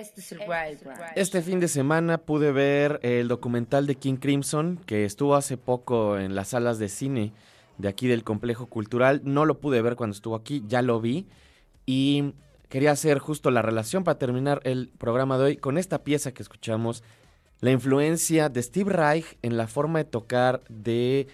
Este 0.00 0.20
es 0.20 0.32
el 0.32 0.40
Wild 0.40 0.84
Branch. 0.84 1.12
Este 1.16 1.40
fin 1.40 1.58
de 1.58 1.68
semana 1.68 2.18
pude 2.18 2.52
ver 2.52 3.00
el 3.02 3.28
documental 3.28 3.86
de 3.86 3.94
King 3.94 4.16
Crimson, 4.16 4.78
que 4.84 5.06
estuvo 5.06 5.34
hace 5.34 5.56
poco 5.56 6.18
en 6.18 6.34
las 6.34 6.48
salas 6.48 6.78
de 6.78 6.90
cine 6.90 7.32
de 7.78 7.88
aquí 7.88 8.06
del 8.06 8.22
complejo 8.22 8.66
cultural. 8.66 9.22
No 9.24 9.46
lo 9.46 9.58
pude 9.58 9.80
ver 9.80 9.96
cuando 9.96 10.14
estuvo 10.14 10.34
aquí, 10.34 10.62
ya 10.66 10.82
lo 10.82 11.00
vi. 11.00 11.26
Y 11.86 12.34
quería 12.68 12.90
hacer 12.90 13.18
justo 13.20 13.50
la 13.50 13.62
relación 13.62 14.04
para 14.04 14.18
terminar 14.18 14.60
el 14.64 14.90
programa 14.98 15.38
de 15.38 15.44
hoy 15.44 15.56
con 15.56 15.78
esta 15.78 16.04
pieza 16.04 16.32
que 16.32 16.42
escuchamos. 16.42 17.02
La 17.60 17.70
influencia 17.70 18.50
de 18.50 18.62
Steve 18.62 18.92
Reich 18.92 19.38
en 19.40 19.56
la 19.56 19.66
forma 19.66 20.00
de 20.00 20.04
tocar 20.04 20.62
de, 20.68 21.26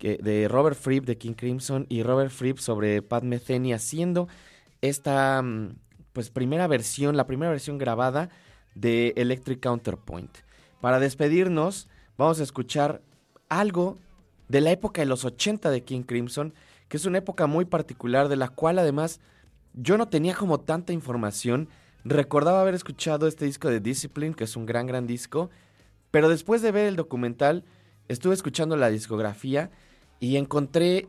de 0.00 0.48
Robert 0.48 0.76
Fripp 0.76 1.04
de 1.04 1.16
King 1.16 1.34
Crimson 1.34 1.86
y 1.88 2.02
Robert 2.02 2.32
Fripp 2.32 2.58
sobre 2.58 3.02
Pat 3.02 3.22
Metheny 3.22 3.72
haciendo 3.72 4.26
esta 4.80 5.40
mm, 5.42 5.76
pues 6.12 6.30
primera 6.30 6.66
versión, 6.66 7.16
la 7.16 7.26
primera 7.26 7.50
versión 7.50 7.78
grabada 7.78 8.30
de 8.74 9.12
Electric 9.16 9.60
Counterpoint. 9.60 10.30
Para 10.80 10.98
despedirnos, 10.98 11.88
vamos 12.16 12.40
a 12.40 12.42
escuchar 12.42 13.02
algo 13.48 13.98
de 14.48 14.60
la 14.60 14.70
época 14.70 15.02
de 15.02 15.06
los 15.06 15.24
80 15.24 15.70
de 15.70 15.84
King 15.84 16.02
Crimson, 16.02 16.54
que 16.88 16.96
es 16.96 17.04
una 17.04 17.18
época 17.18 17.46
muy 17.46 17.64
particular 17.64 18.28
de 18.28 18.36
la 18.36 18.48
cual 18.48 18.78
además 18.78 19.20
yo 19.74 19.96
no 19.96 20.08
tenía 20.08 20.34
como 20.34 20.60
tanta 20.60 20.92
información. 20.92 21.68
Recordaba 22.04 22.60
haber 22.60 22.74
escuchado 22.74 23.26
este 23.26 23.44
disco 23.44 23.68
de 23.68 23.80
Discipline, 23.80 24.34
que 24.34 24.44
es 24.44 24.56
un 24.56 24.66
gran, 24.66 24.86
gran 24.86 25.06
disco, 25.06 25.50
pero 26.10 26.28
después 26.28 26.62
de 26.62 26.72
ver 26.72 26.86
el 26.86 26.96
documental, 26.96 27.64
estuve 28.08 28.34
escuchando 28.34 28.76
la 28.76 28.90
discografía 28.90 29.70
y 30.18 30.36
encontré 30.36 31.08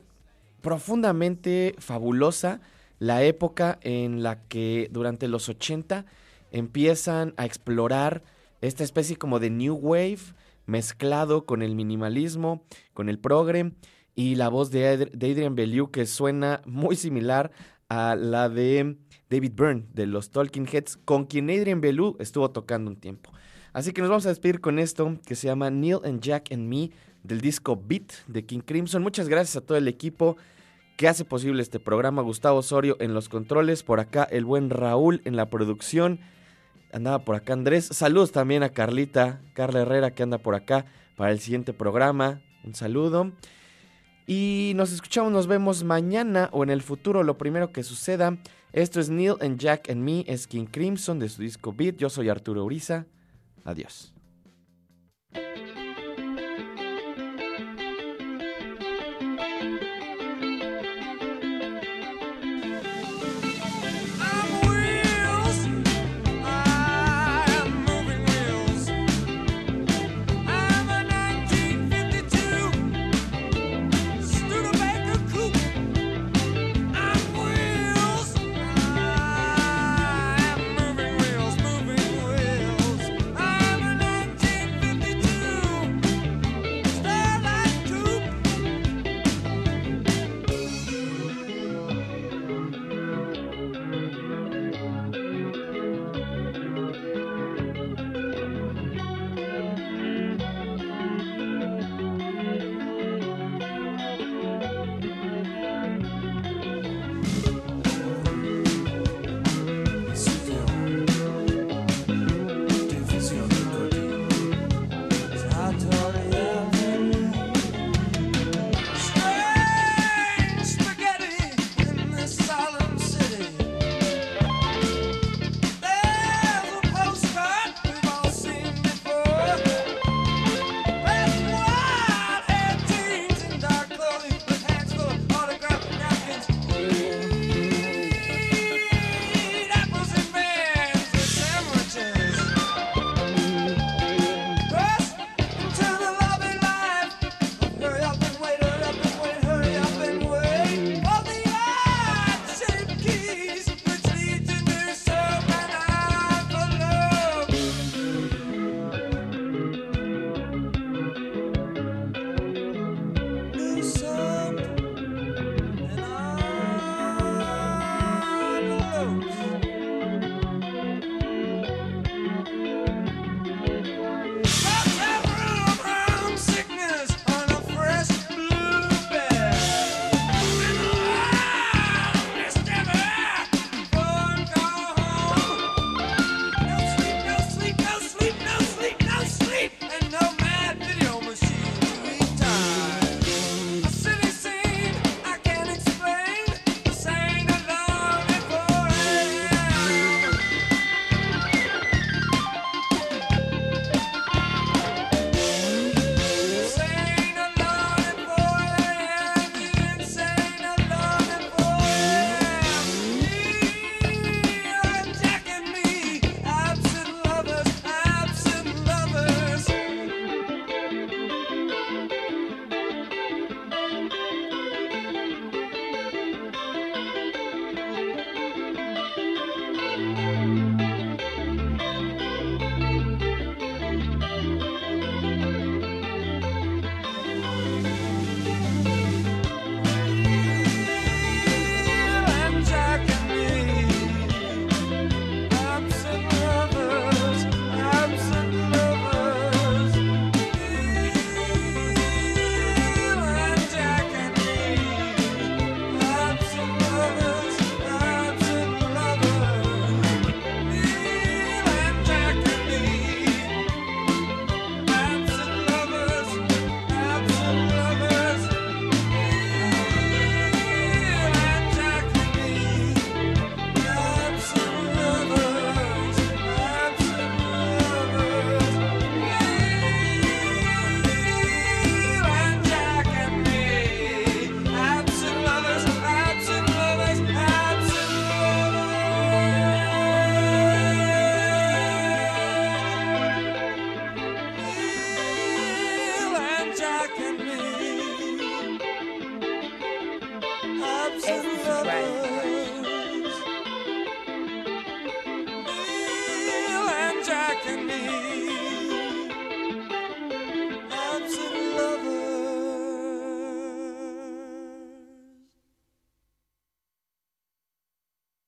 profundamente 0.62 1.76
fabulosa 1.80 2.62
la 3.02 3.24
época 3.24 3.80
en 3.82 4.22
la 4.22 4.44
que 4.44 4.88
durante 4.92 5.28
los 5.28 5.50
80 5.50 6.06
empiezan 6.52 7.34
a 7.36 7.48
explorar 7.48 8.22
esta 8.62 8.84
especie 8.84 9.16
como 9.16 9.40
de 9.40 9.50
new 9.50 9.74
wave 9.74 10.20
mezclado 10.68 11.48
con 11.48 11.64
el 11.64 11.74
minimalismo, 11.74 12.64
con 12.94 13.10
el 13.10 13.18
progre 13.18 13.72
y 14.14 14.36
la 14.36 14.50
voz 14.50 14.70
de, 14.70 14.84
Adr- 15.00 15.12
de 15.14 15.32
Adrian 15.32 15.56
Bellew 15.56 15.90
que 15.90 16.06
suena 16.06 16.62
muy 16.68 16.96
similar 16.96 17.52
a 17.90 18.16
la 18.16 18.50
de 18.50 18.98
David 19.32 19.54
Byrne 19.56 19.86
de 19.94 20.06
los 20.06 20.30
Talking 20.30 20.68
Heads, 20.72 20.98
con 21.04 21.26
quien 21.26 21.50
Adrian 21.50 21.82
Bellew 21.82 22.18
estuvo 22.20 22.52
tocando 22.52 22.92
un 22.92 22.98
tiempo. 22.98 23.32
Así 23.74 23.94
que 23.94 24.02
nos 24.02 24.12
vamos 24.12 24.28
a 24.28 24.30
despedir 24.30 24.62
con 24.62 24.78
esto 24.78 25.18
que 25.26 25.34
se 25.34 25.48
llama 25.48 25.72
Neil 25.72 25.98
and 26.04 26.22
Jack 26.22 26.52
and 26.52 26.68
Me 26.68 26.92
del 27.24 27.42
disco 27.42 27.82
Beat 27.84 28.12
de 28.28 28.46
King 28.46 28.60
Crimson. 28.60 29.02
Muchas 29.02 29.28
gracias 29.28 29.56
a 29.56 29.62
todo 29.66 29.80
el 29.80 29.88
equipo 29.88 30.38
que 30.98 31.08
hace 31.08 31.26
posible 31.26 31.62
este 31.62 31.80
programa. 31.80 32.22
Gustavo 32.22 32.60
Osorio 32.60 32.98
en 33.00 33.14
los 33.14 33.30
controles, 33.30 33.84
por 33.84 34.00
acá 34.00 34.24
el 34.24 34.46
buen 34.46 34.70
Raúl 34.70 35.22
en 35.26 35.36
la 35.36 35.50
producción. 35.50 36.20
Andaba 36.94 37.24
por 37.26 37.36
acá 37.36 37.54
Andrés. 37.54 37.86
Saludos 37.86 38.32
también 38.32 38.64
a 38.64 38.70
Carlita, 38.70 39.42
Carla 39.54 39.82
Herrera 39.82 40.12
que 40.12 40.24
anda 40.24 40.38
por 40.38 40.56
acá 40.56 40.86
para 41.16 41.32
el 41.32 41.40
siguiente 41.40 41.74
programa. 41.74 42.42
Un 42.64 42.76
saludo. 42.76 43.32
Y 44.28 44.74
nos 44.76 44.92
escuchamos, 44.92 45.32
nos 45.32 45.48
vemos 45.48 45.84
mañana 45.84 46.50
o 46.52 46.64
en 46.64 46.70
el 46.70 46.82
futuro, 46.82 47.24
lo 47.24 47.38
primero 47.38 47.72
que 47.72 47.84
suceda. 47.84 48.38
Esto 48.72 49.00
es 49.00 49.10
Neil 49.10 49.36
and 49.42 49.60
Jack 49.60 49.90
and 49.90 50.02
Me, 50.02 50.24
es 50.28 50.48
King 50.48 50.66
Crimson 50.66 51.20
de 51.20 51.28
su 51.28 51.42
disco 51.42 51.74
Beat. 51.74 51.98
Yo 51.98 52.10
soy 52.10 52.30
Arturo 52.30 52.64
Uriza. 52.64 53.06
Adiós. 53.66 54.14